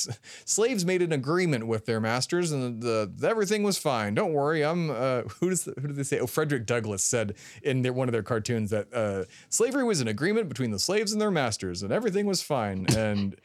slaves 0.44 0.84
made 0.84 1.02
an 1.02 1.12
agreement 1.12 1.66
with 1.66 1.86
their 1.86 2.00
masters, 2.00 2.52
and 2.52 2.82
the, 2.82 3.10
the 3.14 3.28
everything 3.28 3.62
was 3.62 3.78
fine. 3.78 4.14
Don't 4.14 4.32
worry, 4.32 4.64
I'm 4.64 4.90
uh, 4.90 5.22
who 5.40 5.50
does 5.50 5.64
the, 5.64 5.74
who 5.80 5.88
did 5.88 5.96
they 5.96 6.02
say? 6.02 6.18
Oh, 6.18 6.26
Frederick 6.26 6.66
Douglass 6.66 7.02
said 7.02 7.34
in 7.62 7.82
their, 7.82 7.92
one 7.92 8.08
of 8.08 8.12
their 8.12 8.22
cartoons 8.22 8.70
that 8.70 8.92
uh, 8.92 9.24
slavery 9.48 9.84
was 9.84 10.00
an 10.00 10.08
agreement 10.08 10.48
between 10.48 10.70
the 10.70 10.78
slaves 10.78 11.12
and 11.12 11.20
their 11.20 11.30
masters, 11.30 11.82
and 11.82 11.92
everything 11.92 12.26
was 12.26 12.42
fine, 12.42 12.86
and 12.96 13.36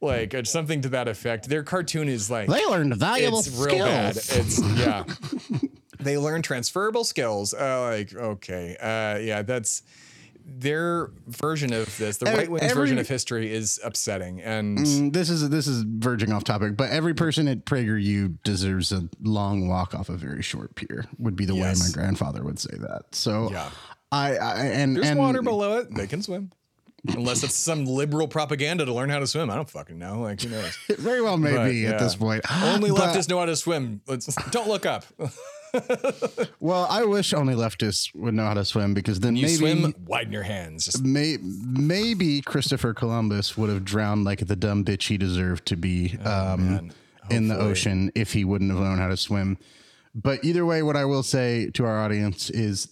like 0.00 0.34
it's 0.34 0.50
something 0.50 0.80
to 0.82 0.88
that 0.90 1.08
effect. 1.08 1.48
Their 1.48 1.62
cartoon 1.62 2.08
is 2.08 2.30
like 2.30 2.48
They 2.48 2.64
learned 2.66 2.96
valuable 2.96 3.40
it's 3.40 3.56
real 3.56 3.78
bad. 3.78 4.16
It's 4.16 4.60
yeah. 4.78 5.04
they 6.00 6.18
learn 6.18 6.42
transferable 6.42 7.04
skills. 7.04 7.54
Uh, 7.54 7.80
like 7.90 8.14
okay, 8.14 8.76
uh, 8.76 9.18
yeah, 9.18 9.42
that's 9.42 9.82
their 10.44 11.10
version 11.26 11.72
of 11.72 11.96
this. 11.98 12.18
The 12.18 12.26
right 12.26 12.48
wing's 12.50 12.72
version 12.72 12.98
of 12.98 13.08
history 13.08 13.52
is 13.52 13.80
upsetting, 13.82 14.40
and 14.42 14.78
Mm, 14.78 15.12
This 15.12 15.30
is 15.30 15.48
this 15.48 15.66
is 15.66 15.82
verging 15.86 16.32
off 16.32 16.44
topic, 16.44 16.76
but 16.76 16.90
every 16.90 17.14
person 17.14 17.48
at 17.48 17.64
PragerU 17.64 18.38
deserves 18.44 18.92
a 18.92 19.08
long 19.22 19.68
walk 19.68 19.94
off 19.94 20.08
a 20.08 20.16
very 20.16 20.42
short 20.42 20.74
pier. 20.74 21.06
Would 21.18 21.36
be 21.36 21.44
the 21.46 21.54
way 21.54 21.62
my 21.78 21.88
grandfather 21.92 22.42
would 22.44 22.58
say 22.58 22.76
that. 22.78 23.02
So 23.12 23.50
Yeah. 23.50 23.70
I, 24.12 24.36
I 24.36 24.64
and 24.66 24.96
there's 24.96 25.08
and 25.08 25.18
water 25.18 25.42
below 25.42 25.78
it. 25.78 25.94
They 25.94 26.06
can 26.06 26.22
swim. 26.22 26.52
Unless 27.08 27.42
it's 27.42 27.54
some 27.54 27.84
liberal 27.84 28.28
propaganda 28.28 28.86
to 28.86 28.94
learn 28.94 29.10
how 29.10 29.18
to 29.18 29.26
swim. 29.26 29.50
I 29.50 29.56
don't 29.56 29.68
fucking 29.68 29.98
know. 29.98 30.20
Like, 30.22 30.40
who 30.40 30.48
knows? 30.48 30.78
it 30.88 30.98
very 30.98 31.20
well 31.20 31.36
may 31.36 31.54
But, 31.54 31.68
be 31.68 31.86
at 31.86 31.98
this 31.98 32.14
point. 32.16 32.44
Only 32.62 32.90
But- 32.96 33.14
leftists 33.14 33.28
know 33.28 33.38
how 33.40 33.44
to 33.46 33.56
swim. 33.56 34.00
Let's 34.06 34.26
don't 34.50 34.68
look 34.68 34.86
up. 34.86 35.04
Well, 36.60 36.86
I 36.88 37.04
wish 37.04 37.32
only 37.34 37.54
leftists 37.54 38.14
would 38.14 38.34
know 38.34 38.44
how 38.44 38.54
to 38.54 38.64
swim 38.64 38.94
because 38.94 39.20
then 39.20 39.36
You 39.36 39.42
maybe 39.42 39.56
swim, 39.56 39.94
widen 40.06 40.32
your 40.32 40.42
hands. 40.42 41.00
May, 41.02 41.36
maybe 41.42 42.40
Christopher 42.42 42.94
Columbus 42.94 43.56
would 43.56 43.70
have 43.70 43.84
drowned 43.84 44.24
like 44.24 44.46
the 44.46 44.56
dumb 44.56 44.84
bitch 44.84 45.08
he 45.08 45.16
deserved 45.18 45.66
to 45.66 45.76
be 45.76 46.16
um, 46.24 46.26
Oh, 46.26 46.56
man. 46.56 46.92
in 47.30 47.48
the 47.48 47.58
ocean 47.58 48.10
if 48.14 48.32
he 48.32 48.44
wouldn't 48.44 48.70
have 48.70 48.80
known 48.80 48.98
how 48.98 49.08
to 49.08 49.16
swim. 49.16 49.58
But 50.14 50.44
either 50.44 50.64
way, 50.64 50.82
what 50.82 50.96
I 50.96 51.04
will 51.04 51.22
say 51.22 51.70
to 51.70 51.84
our 51.84 51.98
audience 51.98 52.50
is 52.50 52.88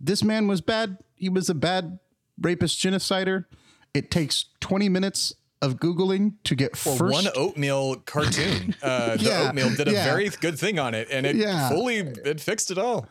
this 0.00 0.22
man 0.22 0.46
was 0.48 0.60
bad. 0.60 0.98
He 1.14 1.28
was 1.28 1.48
a 1.48 1.54
bad 1.54 1.98
rapist 2.40 2.78
genocider. 2.80 3.46
It 3.94 4.10
takes 4.10 4.46
20 4.60 4.88
minutes 4.88 5.34
of 5.60 5.76
Googling 5.76 6.34
to 6.44 6.54
get 6.54 6.76
first. 6.76 7.00
one 7.00 7.26
oatmeal 7.34 7.96
cartoon. 8.06 8.74
Uh, 8.82 9.16
the 9.16 9.24
Yeah, 9.24 9.48
oatmeal 9.48 9.70
did 9.74 9.88
a 9.88 9.92
yeah. 9.92 10.04
very 10.04 10.28
good 10.28 10.58
thing 10.58 10.78
on 10.78 10.94
it, 10.94 11.08
and 11.10 11.26
it 11.26 11.36
Yeah. 11.36 11.68
fully 11.68 11.96
it 11.98 12.40
fixed 12.40 12.70
it 12.70 12.78
all. 12.78 13.06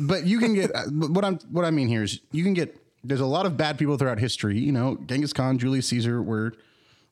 But 0.00 0.24
you 0.26 0.38
can 0.38 0.54
get 0.54 0.70
what 0.90 1.24
I'm 1.24 1.38
what 1.50 1.64
I 1.64 1.70
mean 1.70 1.88
here 1.88 2.02
is 2.02 2.20
you 2.32 2.42
can 2.44 2.54
get 2.54 2.76
there's 3.04 3.20
a 3.20 3.26
lot 3.26 3.46
of 3.46 3.56
bad 3.56 3.78
people 3.78 3.96
throughout 3.96 4.18
history. 4.18 4.58
You 4.58 4.72
know, 4.72 4.98
Genghis 5.06 5.32
Khan, 5.32 5.58
Julius 5.58 5.86
Caesar 5.88 6.22
were 6.22 6.54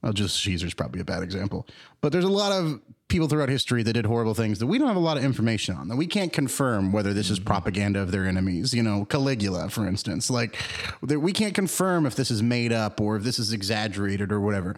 well, 0.03 0.13
just 0.13 0.41
Caesar's 0.43 0.75
probably 0.75 1.01
a 1.01 1.05
bad 1.05 1.23
example. 1.23 1.67
But 2.01 2.13
there's 2.13 2.25
a 2.25 2.29
lot 2.29 2.53
of 2.53 2.81
people 3.09 3.27
throughout 3.27 3.49
history 3.49 3.83
that 3.83 3.95
did 3.95 4.07
horrible 4.07 4.35
things 4.35 4.59
that 4.59 4.67
we 4.67 4.79
don't 4.79 4.87
have 4.87 4.97
a 4.97 5.01
lot 5.01 5.17
of 5.17 5.25
information 5.25 5.75
on. 5.75 5.89
That 5.89 5.97
we 5.97 6.07
can't 6.07 6.33
confirm 6.33 6.93
whether 6.93 7.13
this 7.13 7.31
is 7.31 7.39
propaganda 7.39 8.01
of 8.01 8.13
their 8.13 8.27
enemies. 8.27 8.75
You 8.75 8.83
know, 8.83 9.05
Caligula, 9.05 9.71
for 9.71 9.87
instance, 9.89 10.31
like 10.31 10.57
that 11.03 11.21
we 11.21 11.33
can't 11.33 11.55
confirm 11.55 12.07
if 12.07 12.15
this 12.15 12.31
is 12.31 12.43
made 12.43 12.73
up 12.73 13.01
or 13.01 13.17
if 13.17 13.25
this 13.25 13.39
is 13.39 13.53
exaggerated 13.53 14.31
or 14.31 14.41
whatever. 14.41 14.77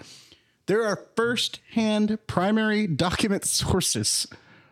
There 0.66 0.85
are 0.85 1.04
first-hand 1.16 2.18
primary 2.26 2.87
document 2.87 3.44
sources 3.46 4.26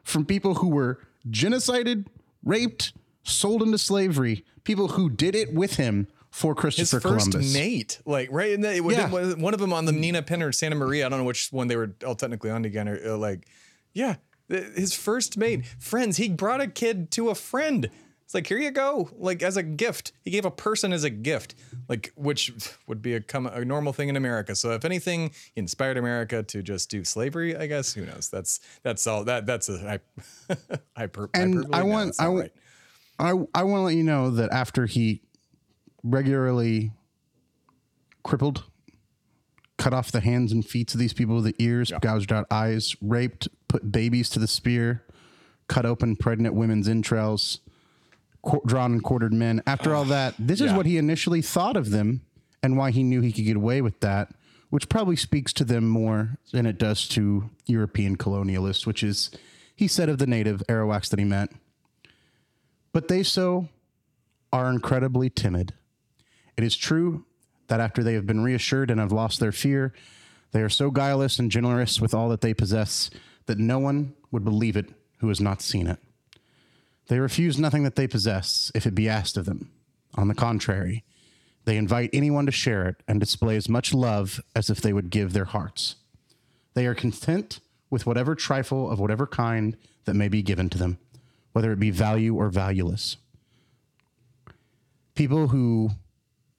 from 0.04 0.24
people 0.24 0.54
who 0.54 0.68
were 0.68 1.00
genocided, 1.28 2.06
raped, 2.44 2.92
sold 3.24 3.62
into 3.62 3.78
slavery, 3.78 4.44
people 4.64 4.88
who 4.88 5.10
did 5.10 5.34
it 5.34 5.52
with 5.52 5.74
him 5.74 6.06
for 6.38 6.54
His 6.54 6.60
Christopher 6.76 7.00
first 7.00 7.30
Columbus. 7.32 7.52
mate, 7.54 8.00
like 8.06 8.28
right 8.30 8.52
in 8.52 8.60
the 8.60 8.76
it, 8.76 8.84
Yeah. 8.84 9.08
one 9.34 9.54
of 9.54 9.60
them 9.60 9.72
on 9.72 9.84
the 9.84 9.92
Nina 9.92 10.22
Pinta 10.22 10.52
Santa 10.52 10.76
Maria. 10.76 11.06
I 11.06 11.08
don't 11.08 11.18
know 11.18 11.24
which 11.24 11.48
one 11.50 11.66
they 11.68 11.76
were 11.76 11.94
all 12.06 12.14
technically 12.14 12.50
on 12.50 12.62
together. 12.62 13.00
Uh, 13.04 13.16
like, 13.16 13.46
yeah, 13.92 14.16
his 14.48 14.94
first 14.94 15.36
mate, 15.36 15.66
friends. 15.78 16.16
He 16.16 16.28
brought 16.28 16.60
a 16.60 16.68
kid 16.68 17.10
to 17.12 17.30
a 17.30 17.34
friend. 17.34 17.90
It's 18.24 18.34
like 18.34 18.46
here 18.46 18.58
you 18.58 18.70
go, 18.70 19.08
like 19.16 19.42
as 19.42 19.56
a 19.56 19.62
gift. 19.62 20.12
He 20.22 20.30
gave 20.30 20.44
a 20.44 20.50
person 20.50 20.92
as 20.92 21.02
a 21.02 21.08
gift, 21.10 21.54
like 21.88 22.12
which 22.14 22.52
would 22.86 23.00
be 23.00 23.14
a, 23.14 23.20
com- 23.22 23.46
a 23.46 23.64
normal 23.64 23.94
thing 23.94 24.10
in 24.10 24.16
America. 24.16 24.54
So 24.54 24.72
if 24.72 24.84
anything, 24.84 25.30
he 25.54 25.60
inspired 25.60 25.96
America 25.96 26.42
to 26.42 26.62
just 26.62 26.90
do 26.90 27.04
slavery. 27.04 27.56
I 27.56 27.66
guess 27.66 27.94
who 27.94 28.04
knows? 28.04 28.28
That's 28.28 28.60
that's 28.82 29.06
all. 29.06 29.24
That 29.24 29.46
that's 29.46 29.70
a 29.70 29.98
hyper. 30.96 31.30
And? 31.34 31.66
I 31.74 31.82
want- 31.82 32.14
I 32.20 32.28
want- 32.28 32.40
right. 32.42 32.52
I 33.20 33.30
I 33.54 33.62
want 33.64 33.80
to 33.80 33.84
let 33.84 33.94
you 33.96 34.04
know 34.04 34.30
that 34.30 34.50
after 34.52 34.86
he 34.86 35.22
regularly 36.02 36.92
crippled, 38.22 38.64
cut 39.76 39.94
off 39.94 40.12
the 40.12 40.20
hands 40.20 40.52
and 40.52 40.66
feet 40.66 40.92
of 40.92 41.00
these 41.00 41.12
people, 41.12 41.40
the 41.40 41.54
ears, 41.58 41.92
gouged 42.00 42.32
out 42.32 42.46
eyes, 42.50 42.96
raped, 43.00 43.48
put 43.68 43.90
babies 43.90 44.28
to 44.30 44.38
the 44.38 44.46
spear, 44.46 45.04
cut 45.68 45.86
open 45.86 46.16
pregnant 46.16 46.54
women's 46.54 46.88
entrails, 46.88 47.60
qu- 48.42 48.60
drawn 48.66 48.92
and 48.92 49.02
quartered 49.02 49.32
men. 49.32 49.62
After 49.66 49.94
all 49.94 50.04
that, 50.06 50.34
this 50.38 50.60
is 50.60 50.72
what 50.72 50.86
he 50.86 50.96
initially 50.98 51.42
thought 51.42 51.76
of 51.76 51.90
them 51.90 52.22
and 52.62 52.76
why 52.76 52.90
he 52.90 53.02
knew 53.02 53.20
he 53.20 53.32
could 53.32 53.44
get 53.44 53.56
away 53.56 53.80
with 53.80 54.00
that, 54.00 54.30
which 54.70 54.88
probably 54.88 55.16
speaks 55.16 55.52
to 55.54 55.64
them 55.64 55.88
more 55.88 56.36
than 56.52 56.66
it 56.66 56.78
does 56.78 57.06
to 57.08 57.50
European 57.66 58.16
colonialists, 58.16 58.86
which 58.86 59.02
is 59.02 59.30
he 59.74 59.86
said 59.86 60.08
of 60.08 60.18
the 60.18 60.26
native 60.26 60.62
Arawaks 60.68 61.08
that 61.10 61.18
he 61.18 61.24
met. 61.24 61.50
But 62.92 63.08
they 63.08 63.22
so 63.22 63.68
are 64.52 64.70
incredibly 64.70 65.30
timid. 65.30 65.74
It 66.58 66.64
is 66.64 66.76
true 66.76 67.24
that 67.68 67.78
after 67.78 68.02
they 68.02 68.14
have 68.14 68.26
been 68.26 68.42
reassured 68.42 68.90
and 68.90 68.98
have 68.98 69.12
lost 69.12 69.38
their 69.38 69.52
fear, 69.52 69.94
they 70.50 70.60
are 70.60 70.68
so 70.68 70.90
guileless 70.90 71.38
and 71.38 71.52
generous 71.52 72.00
with 72.00 72.12
all 72.12 72.28
that 72.30 72.40
they 72.40 72.52
possess 72.52 73.10
that 73.46 73.58
no 73.58 73.78
one 73.78 74.14
would 74.32 74.44
believe 74.44 74.76
it 74.76 74.90
who 75.18 75.28
has 75.28 75.40
not 75.40 75.62
seen 75.62 75.86
it. 75.86 76.00
They 77.06 77.20
refuse 77.20 77.60
nothing 77.60 77.84
that 77.84 77.94
they 77.94 78.08
possess 78.08 78.72
if 78.74 78.86
it 78.86 78.94
be 78.96 79.08
asked 79.08 79.36
of 79.36 79.44
them. 79.44 79.70
On 80.16 80.26
the 80.26 80.34
contrary, 80.34 81.04
they 81.64 81.76
invite 81.76 82.10
anyone 82.12 82.46
to 82.46 82.52
share 82.52 82.88
it 82.88 82.96
and 83.06 83.20
display 83.20 83.54
as 83.54 83.68
much 83.68 83.94
love 83.94 84.40
as 84.56 84.68
if 84.68 84.80
they 84.80 84.92
would 84.92 85.10
give 85.10 85.34
their 85.34 85.44
hearts. 85.44 85.94
They 86.74 86.86
are 86.86 86.94
content 86.94 87.60
with 87.88 88.04
whatever 88.04 88.34
trifle 88.34 88.90
of 88.90 88.98
whatever 88.98 89.28
kind 89.28 89.76
that 90.06 90.14
may 90.14 90.28
be 90.28 90.42
given 90.42 90.70
to 90.70 90.78
them, 90.78 90.98
whether 91.52 91.70
it 91.70 91.78
be 91.78 91.90
value 91.90 92.34
or 92.34 92.48
valueless. 92.48 93.16
People 95.14 95.48
who 95.48 95.90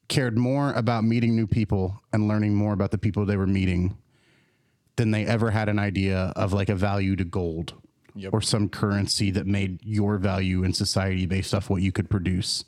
cared 0.10 0.38
more 0.38 0.74
about 0.74 1.04
meeting 1.04 1.36
new 1.36 1.48
people 1.48 2.02
and 2.12 2.28
learning 2.28 2.54
more 2.56 2.74
about 2.74 2.92
the 2.92 2.98
people 2.98 3.26
they 3.26 3.38
were 3.38 3.48
meeting 3.48 3.98
than 4.98 5.12
they 5.12 5.26
ever 5.26 5.52
had 5.52 5.70
an 5.70 5.80
idea 5.80 6.34
of 6.36 6.52
like 6.52 6.68
a 6.70 6.76
value 6.76 7.16
to 7.16 7.24
gold 7.24 7.74
Yep. 8.16 8.34
or 8.34 8.42
some 8.42 8.68
currency 8.68 9.32
that 9.32 9.46
made 9.48 9.80
your 9.84 10.18
value 10.18 10.64
in 10.64 10.74
society 10.74 11.26
based 11.26 11.54
off 11.54 11.70
what 11.70 11.82
you 11.82 11.92
could 11.94 12.10
produce. 12.10 12.66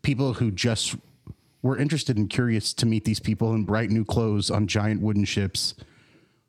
People 0.00 0.34
who 0.34 0.50
just 0.50 0.94
were 1.60 1.76
interested 1.76 2.16
and 2.16 2.30
curious 2.30 2.72
to 2.74 2.86
meet 2.86 3.04
these 3.04 3.20
people 3.20 3.52
in 3.52 3.64
bright 3.64 3.90
new 3.90 4.04
clothes 4.04 4.48
on 4.50 4.66
giant 4.68 5.02
wooden 5.02 5.24
ships 5.24 5.74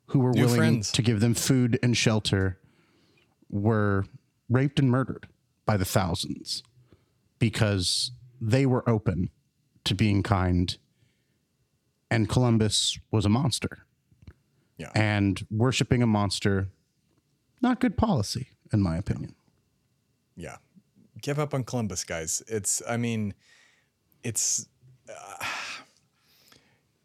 who 0.06 0.20
were 0.20 0.30
New 0.32 0.42
willing 0.42 0.56
friends. 0.56 0.92
to 0.92 1.02
give 1.02 1.18
them 1.20 1.34
food 1.34 1.78
and 1.82 1.94
shelter 1.96 2.58
were 3.50 4.06
raped 4.48 4.78
and 4.78 4.88
murdered 4.90 5.26
by 5.66 5.76
the 5.76 5.84
thousands 5.84 6.62
because 7.38 8.12
they 8.40 8.64
were 8.64 8.88
open 8.88 9.28
to 9.88 9.94
being 9.94 10.22
kind 10.22 10.76
and 12.10 12.28
Columbus 12.28 12.98
was 13.10 13.24
a 13.26 13.28
monster 13.28 13.84
Yeah. 14.78 14.90
and 14.94 15.44
worshiping 15.50 16.02
a 16.02 16.06
monster 16.06 16.68
not 17.60 17.80
good 17.80 17.96
policy 17.96 18.48
in 18.72 18.80
my 18.80 18.96
opinion 18.96 19.34
Yeah. 20.36 20.56
Give 21.20 21.40
up 21.40 21.52
on 21.52 21.64
Columbus, 21.64 22.04
guys. 22.04 22.42
It's, 22.46 22.80
I 22.88 22.96
mean, 22.96 23.34
it's, 24.22 24.68
uh, 25.08 25.44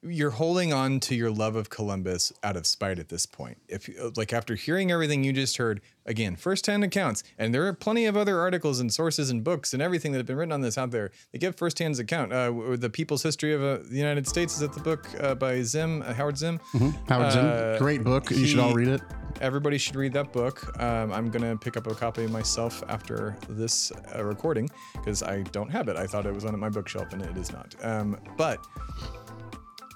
you're 0.06 0.32
holding 0.32 0.74
on 0.74 1.00
to 1.02 1.16
your 1.16 1.32
love 1.32 1.56
of 1.56 1.70
Columbus 1.70 2.34
out 2.44 2.56
of 2.56 2.66
spite 2.66 3.00
at 3.00 3.10
this 3.10 3.26
point. 3.26 3.58
If 3.68 3.90
like 4.18 4.34
after 4.34 4.56
hearing 4.56 4.92
everything 4.92 5.24
you 5.24 5.32
just 5.34 5.58
heard, 5.58 5.82
again, 6.06 6.36
firsthand 6.36 6.84
accounts, 6.84 7.24
and 7.38 7.54
there 7.54 7.66
are 7.68 7.74
plenty 7.74 8.06
of 8.06 8.18
other 8.18 8.40
articles 8.40 8.80
and 8.80 8.94
sources 8.94 9.30
and 9.30 9.44
books 9.44 9.74
and 9.74 9.82
everything 9.82 10.12
that 10.12 10.18
have 10.20 10.26
been 10.26 10.36
written 10.38 10.52
on 10.52 10.62
this 10.62 10.78
out 10.78 10.92
there. 10.92 11.12
They 11.32 11.40
give 11.40 11.56
firsthand 11.56 11.98
account. 12.00 12.34
Uh, 12.34 12.76
the 12.76 12.90
People's 12.90 13.24
History 13.24 13.54
of 13.54 13.62
uh, 13.64 13.78
the 13.84 13.98
United 13.98 14.28
States 14.28 14.54
is 14.54 14.60
that 14.60 14.74
the 14.74 14.80
book 14.82 15.08
uh, 15.20 15.36
by 15.36 15.62
Zim 15.64 16.02
uh, 16.02 16.14
Howard 16.14 16.38
Zim. 16.38 16.60
Howard 17.08 17.32
Zinn, 17.32 17.46
Uh, 17.46 17.76
great 17.80 18.04
book. 18.04 18.30
You 18.32 18.46
should 18.46 18.60
all 18.60 18.74
read 18.74 18.88
it. 18.88 19.02
Everybody 19.42 19.78
should 19.78 19.96
read 19.96 20.14
that 20.14 20.32
book. 20.32 20.80
Um, 20.82 21.12
I'm 21.12 21.30
gonna 21.30 21.58
pick 21.58 21.76
up 21.76 21.88
a 21.88 21.96
copy 21.96 22.28
myself 22.28 22.84
after 22.88 23.36
this 23.50 23.92
uh, 24.16 24.24
recording 24.24 24.70
because 24.94 25.24
I 25.24 25.42
don't 25.52 25.70
have 25.70 25.88
it. 25.88 25.98
I 25.98 26.06
thought 26.08 26.26
it 26.26 26.34
was 26.34 26.46
on 26.46 26.58
my 26.60 26.70
bookshelf 26.70 27.14
and 27.14 27.22
it 27.22 27.36
is 27.36 27.52
not. 27.52 27.74
Um, 27.82 28.18
but 28.38 28.60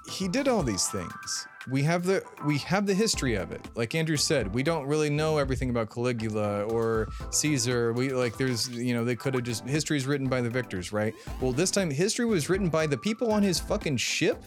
he 0.08 0.28
did 0.28 0.48
all 0.48 0.62
these 0.62 0.88
things. 0.88 1.46
We 1.70 1.82
have 1.82 2.04
the 2.04 2.22
we 2.46 2.58
have 2.58 2.86
the 2.86 2.94
history 2.94 3.34
of 3.34 3.52
it. 3.52 3.60
Like 3.74 3.94
Andrew 3.94 4.16
said, 4.16 4.54
we 4.54 4.62
don't 4.62 4.86
really 4.86 5.10
know 5.10 5.38
everything 5.38 5.70
about 5.70 5.90
Caligula 5.90 6.64
or 6.64 7.08
Caesar. 7.30 7.92
We 7.92 8.10
like 8.10 8.38
there's 8.38 8.68
you 8.70 8.94
know 8.94 9.04
they 9.04 9.16
could 9.16 9.34
have 9.34 9.42
just 9.42 9.66
history 9.66 9.98
is 9.98 10.06
written 10.06 10.28
by 10.28 10.40
the 10.40 10.50
victors, 10.50 10.92
right? 10.92 11.14
Well, 11.40 11.52
this 11.52 11.70
time 11.70 11.90
history 11.90 12.24
was 12.24 12.48
written 12.48 12.68
by 12.68 12.86
the 12.86 12.96
people 12.96 13.32
on 13.32 13.42
his 13.42 13.60
fucking 13.60 13.98
ship, 13.98 14.42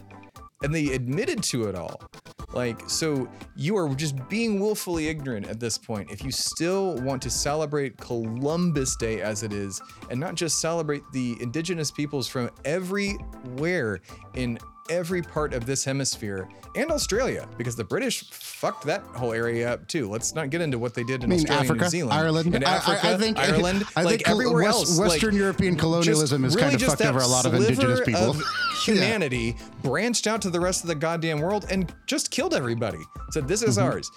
and 0.63 0.73
they 0.73 0.93
admitted 0.93 1.43
to 1.43 1.69
it 1.69 1.75
all. 1.75 2.01
Like 2.53 2.89
so, 2.89 3.29
you 3.55 3.77
are 3.77 3.93
just 3.95 4.15
being 4.27 4.59
willfully 4.59 5.07
ignorant 5.07 5.47
at 5.47 5.59
this 5.59 5.77
point. 5.77 6.11
If 6.11 6.23
you 6.23 6.31
still 6.31 6.95
want 7.01 7.21
to 7.21 7.29
celebrate 7.29 7.97
Columbus 7.97 8.95
Day 8.95 9.21
as 9.21 9.43
it 9.43 9.53
is, 9.53 9.79
and 10.09 10.19
not 10.19 10.35
just 10.35 10.59
celebrate 10.59 11.03
the 11.13 11.37
indigenous 11.39 11.91
peoples 11.91 12.27
from 12.27 12.49
everywhere 12.65 13.99
in 14.33 14.57
every 14.89 15.21
part 15.21 15.53
of 15.53 15.65
this 15.65 15.83
hemisphere 15.85 16.47
and 16.75 16.89
Australia, 16.91 17.47
because 17.57 17.75
the 17.75 17.83
British 17.83 18.29
fucked 18.31 18.85
that 18.85 19.01
whole 19.01 19.33
area 19.33 19.73
up 19.73 19.87
too. 19.87 20.09
Let's 20.09 20.33
not 20.33 20.49
get 20.49 20.61
into 20.61 20.79
what 20.79 20.93
they 20.93 21.03
did 21.03 21.23
in 21.23 21.31
I 21.31 21.35
mean, 21.35 21.39
Australia 21.39 21.63
Africa, 21.63 21.71
and 21.73 21.81
New 21.81 21.89
Zealand, 21.99 22.13
Ireland, 22.19 22.55
and 22.55 22.65
I- 22.65 22.71
I- 22.71 22.75
Africa, 22.75 22.99
I 23.03 23.17
think- 23.17 23.37
Ireland, 23.37 23.83
I 23.95 24.03
like 24.03 24.17
think 24.19 24.29
everywhere 24.29 24.63
West- 24.63 24.77
else. 24.77 24.97
like, 24.99 25.09
Western 25.11 25.35
European 25.35 25.73
just 25.73 25.81
colonialism 25.81 26.43
has 26.43 26.55
kind 26.55 26.73
of 26.75 26.81
fucked 26.81 27.01
over 27.01 27.19
a 27.19 27.27
lot 27.27 27.45
of 27.45 27.53
indigenous 27.53 27.99
people. 28.05 28.31
of 28.31 28.41
humanity 28.83 29.57
branched 29.83 30.27
out 30.27 30.41
to 30.43 30.49
the 30.49 30.59
rest 30.59 30.83
of 30.83 30.87
the 30.87 30.95
goddamn 30.95 31.39
world 31.41 31.65
and 31.69 31.93
just 32.07 32.31
killed 32.31 32.53
everybody. 32.53 32.99
Said 33.31 33.47
this 33.47 33.61
Mm-hmm. 33.61 33.69
is 33.69 33.77
ours, 33.77 34.11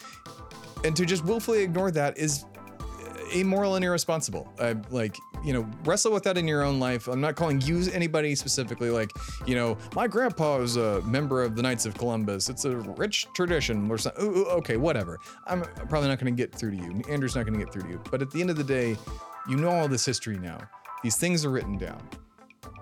and 0.84 0.94
to 0.96 1.04
just 1.04 1.24
willfully 1.24 1.62
ignore 1.62 1.90
that 1.90 2.16
is 2.18 2.44
immoral 3.32 3.74
and 3.76 3.84
irresponsible. 3.84 4.52
Uh, 4.58 4.74
like, 4.90 5.16
you 5.44 5.52
know, 5.52 5.68
wrestle 5.84 6.12
with 6.12 6.22
that 6.24 6.38
in 6.38 6.48
your 6.48 6.62
own 6.62 6.80
life. 6.80 7.06
I'm 7.06 7.20
not 7.20 7.36
calling 7.36 7.60
you 7.60 7.88
anybody 7.92 8.34
specifically. 8.34 8.90
Like, 8.90 9.10
you 9.46 9.54
know, 9.54 9.76
my 9.94 10.08
grandpa 10.08 10.60
is 10.60 10.76
a 10.76 11.02
member 11.02 11.42
of 11.42 11.54
the 11.54 11.62
Knights 11.62 11.84
of 11.86 11.94
Columbus. 11.94 12.48
It's 12.48 12.64
a 12.64 12.76
rich 12.76 13.26
tradition 13.34 13.90
or 13.90 13.98
something. 13.98 14.24
Okay, 14.24 14.76
whatever. 14.76 15.18
I'm 15.46 15.62
probably 15.62 16.08
not 16.08 16.18
going 16.18 16.34
to 16.34 16.42
get 16.42 16.54
through 16.54 16.72
to 16.72 16.76
you. 16.76 17.02
Andrew's 17.08 17.36
not 17.36 17.44
going 17.44 17.58
to 17.58 17.64
get 17.64 17.72
through 17.72 17.82
to 17.82 17.88
you. 17.88 18.00
But 18.10 18.22
at 18.22 18.30
the 18.30 18.40
end 18.40 18.50
of 18.50 18.56
the 18.56 18.64
day, 18.64 18.96
you 19.48 19.56
know 19.56 19.68
all 19.68 19.88
this 19.88 20.06
history 20.06 20.38
now. 20.38 20.58
These 21.02 21.16
things 21.16 21.44
are 21.44 21.50
written 21.50 21.76
down. 21.76 22.00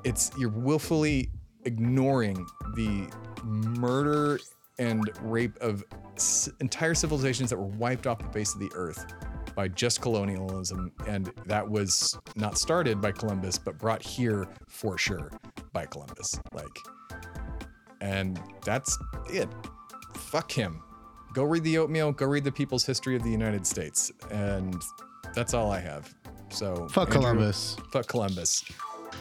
It's 0.04 0.30
you're 0.38 0.50
willfully 0.50 1.30
ignoring 1.64 2.46
the 2.74 3.08
murder 3.42 4.38
and 4.78 5.10
rape 5.22 5.56
of 5.60 5.84
entire 6.60 6.94
civilizations 6.94 7.50
that 7.50 7.56
were 7.56 7.66
wiped 7.66 8.06
off 8.06 8.18
the 8.18 8.32
face 8.32 8.54
of 8.54 8.60
the 8.60 8.70
earth 8.74 9.04
by 9.54 9.68
just 9.68 10.00
colonialism 10.00 10.92
and 11.06 11.32
that 11.46 11.68
was 11.68 12.18
not 12.36 12.58
started 12.58 13.00
by 13.00 13.12
Columbus 13.12 13.58
but 13.58 13.78
brought 13.78 14.02
here 14.02 14.48
for 14.68 14.98
sure 14.98 15.30
by 15.72 15.86
Columbus 15.86 16.38
like 16.52 16.76
and 18.00 18.40
that's 18.64 18.98
it 19.30 19.48
fuck 20.14 20.50
him 20.50 20.82
go 21.34 21.44
read 21.44 21.64
the 21.64 21.78
oatmeal 21.78 22.12
go 22.12 22.26
read 22.26 22.44
the 22.44 22.52
people's 22.52 22.84
history 22.84 23.16
of 23.16 23.22
the 23.22 23.30
United 23.30 23.66
States 23.66 24.10
and 24.30 24.82
that's 25.34 25.54
all 25.54 25.70
I 25.70 25.80
have 25.80 26.14
so 26.50 26.86
Fuck 26.88 27.08
Andrew, 27.08 27.20
Columbus. 27.22 27.76
fuck 27.90 28.06
Columbus 28.06 28.64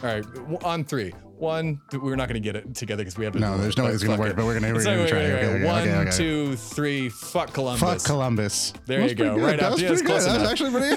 all 0.02 0.08
right, 0.08 0.24
on 0.64 0.84
three. 0.84 1.12
One, 1.42 1.80
we're 1.92 2.14
not 2.14 2.28
going 2.28 2.40
to 2.40 2.46
get 2.52 2.54
it 2.54 2.72
together 2.72 3.02
because 3.02 3.18
we 3.18 3.24
have. 3.24 3.34
No, 3.34 3.58
there's 3.58 3.76
no 3.76 3.84
way 3.84 3.90
it's 3.90 4.04
gonna 4.04 4.16
work, 4.16 4.30
it. 4.30 4.36
but 4.36 4.44
we're 4.44 4.54
gonna- 4.54 4.68
we're 4.72 4.76
It's 4.76 4.84
gonna 4.84 4.98
not- 4.98 5.08
try. 5.08 5.18
okay, 5.18 5.32
Okay, 5.32 5.44
okay. 5.46 5.54
okay, 5.56 5.64
One, 5.66 5.82
okay, 5.82 5.96
okay. 5.96 6.10
two, 6.16 6.54
three. 6.56 7.08
Fuck 7.08 7.52
Columbus. 7.52 7.80
Fuck 7.80 8.04
Columbus. 8.04 8.72
There 8.86 9.00
you 9.04 9.14
go. 9.16 9.34
good. 9.34 9.42
Right 9.42 9.58
that 9.58 9.66
up. 9.66 9.72
was 9.72 9.82
Yeah, 9.82 9.88
pretty 9.88 10.04
close 10.04 10.24
good. 10.24 10.34
That 10.34 10.48
was 10.52 10.60
enough. 10.60 10.96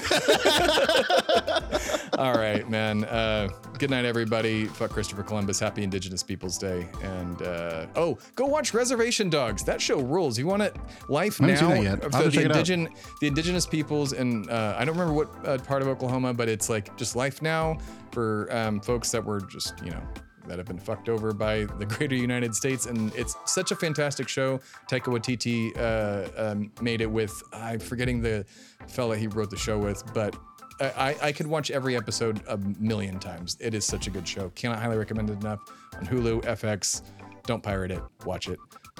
pretty. 0.78 2.10
All 2.18 2.34
right, 2.34 2.68
man. 2.70 3.04
Uh, 3.04 3.48
good 3.78 3.90
night, 3.90 4.04
everybody. 4.04 4.66
Fuck 4.66 4.90
Christopher 4.92 5.24
Columbus. 5.24 5.58
Happy 5.58 5.82
Indigenous 5.82 6.22
Peoples 6.22 6.56
Day. 6.58 6.86
And 7.02 7.42
uh, 7.42 7.86
oh, 7.96 8.16
go 8.36 8.46
watch 8.46 8.72
Reservation 8.72 9.28
Dogs. 9.28 9.64
That 9.64 9.80
show 9.80 10.00
rules. 10.00 10.38
You 10.38 10.46
want 10.46 10.62
it? 10.62 10.76
Life 11.08 11.42
I 11.42 11.48
haven't 11.50 11.68
now 11.68 11.74
seen 11.74 11.84
that 11.84 11.90
yet. 11.90 12.04
of 12.04 12.14
I'll 12.14 12.20
the, 12.20 12.24
have 12.26 12.32
to 12.32 12.36
check 12.38 12.44
it 12.46 12.50
out. 12.52 12.56
indigen, 12.58 12.88
the 13.20 13.26
indigenous 13.26 13.66
peoples, 13.66 14.12
and 14.12 14.48
uh, 14.48 14.76
I 14.78 14.84
don't 14.84 14.96
remember 14.96 15.12
what 15.12 15.28
uh, 15.46 15.58
part 15.58 15.82
of 15.82 15.88
Oklahoma, 15.88 16.32
but 16.34 16.48
it's 16.48 16.68
like 16.70 16.96
just 16.96 17.16
life 17.16 17.42
now 17.42 17.76
for 18.12 18.48
um, 18.50 18.80
folks 18.80 19.10
that 19.10 19.22
were 19.24 19.40
just 19.40 19.74
you 19.84 19.90
know 19.90 20.00
that 20.48 20.58
have 20.58 20.66
been 20.66 20.78
fucked 20.78 21.08
over 21.08 21.32
by 21.32 21.64
the 21.78 21.86
greater 21.88 22.14
United 22.14 22.54
States. 22.54 22.86
And 22.86 23.14
it's 23.14 23.36
such 23.44 23.70
a 23.70 23.76
fantastic 23.76 24.28
show. 24.28 24.58
Taika 24.90 25.12
Waititi 25.12 25.76
uh, 25.78 26.50
um, 26.50 26.70
made 26.80 27.00
it 27.00 27.10
with, 27.10 27.42
I'm 27.52 27.80
forgetting 27.80 28.20
the 28.22 28.44
fella 28.88 29.16
he 29.16 29.26
wrote 29.26 29.50
the 29.50 29.56
show 29.56 29.78
with, 29.78 30.02
but 30.14 30.36
I, 30.80 31.16
I- 31.22 31.32
could 31.32 31.46
watch 31.46 31.70
every 31.70 31.96
episode 31.96 32.42
a 32.48 32.58
million 32.58 33.18
times. 33.18 33.56
It 33.60 33.72
is 33.72 33.84
such 33.84 34.06
a 34.08 34.10
good 34.10 34.28
show. 34.28 34.50
Cannot 34.50 34.78
highly 34.78 34.98
recommend 34.98 35.30
it 35.30 35.40
enough. 35.40 35.60
On 35.96 36.04
Hulu, 36.04 36.42
FX. 36.44 37.02
Don't 37.46 37.62
pirate 37.62 37.90
it. 37.90 38.02
Watch 38.26 38.48
it. 38.48 38.58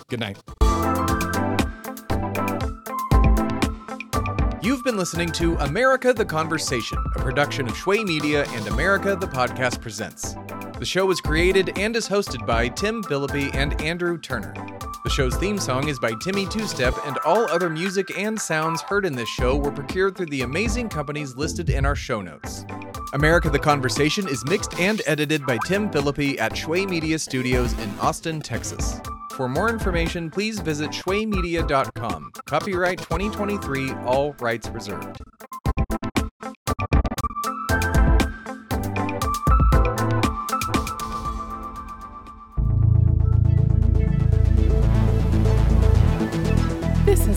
Good 0.08 0.20
night. 0.20 0.38
You've 4.62 4.82
been 4.84 4.96
listening 4.96 5.30
to 5.32 5.54
America 5.58 6.12
the 6.12 6.24
Conversation, 6.24 6.98
a 7.14 7.18
production 7.20 7.68
of 7.68 7.76
Shway 7.76 8.02
Media 8.04 8.44
and 8.48 8.66
America 8.68 9.14
the 9.14 9.26
Podcast 9.28 9.80
Presents. 9.80 10.34
The 10.78 10.84
show 10.84 11.06
was 11.06 11.22
created 11.22 11.78
and 11.78 11.96
is 11.96 12.06
hosted 12.06 12.46
by 12.46 12.68
Tim 12.68 13.02
Phillippe 13.02 13.54
and 13.54 13.80
Andrew 13.80 14.18
Turner. 14.18 14.52
The 15.04 15.10
show's 15.10 15.34
theme 15.36 15.58
song 15.58 15.88
is 15.88 15.98
by 15.98 16.12
Timmy 16.22 16.46
Two 16.46 16.66
Step, 16.66 16.92
and 17.06 17.16
all 17.24 17.50
other 17.50 17.70
music 17.70 18.18
and 18.18 18.38
sounds 18.38 18.82
heard 18.82 19.06
in 19.06 19.14
this 19.14 19.28
show 19.28 19.56
were 19.56 19.70
procured 19.70 20.16
through 20.16 20.26
the 20.26 20.42
amazing 20.42 20.90
companies 20.90 21.34
listed 21.34 21.70
in 21.70 21.86
our 21.86 21.94
show 21.94 22.20
notes. 22.20 22.66
America 23.14 23.48
the 23.48 23.58
Conversation 23.58 24.28
is 24.28 24.44
mixed 24.44 24.78
and 24.78 25.00
edited 25.06 25.46
by 25.46 25.56
Tim 25.64 25.88
Phillippe 25.90 26.38
at 26.38 26.52
Shway 26.52 26.84
Media 26.84 27.18
Studios 27.18 27.72
in 27.78 27.90
Austin, 28.00 28.42
Texas. 28.42 29.00
For 29.32 29.48
more 29.48 29.70
information, 29.70 30.30
please 30.30 30.60
visit 30.60 30.90
shwaymedia.com. 30.90 32.32
Copyright 32.44 32.98
2023, 32.98 33.92
all 34.04 34.34
rights 34.40 34.68
reserved. 34.68 35.22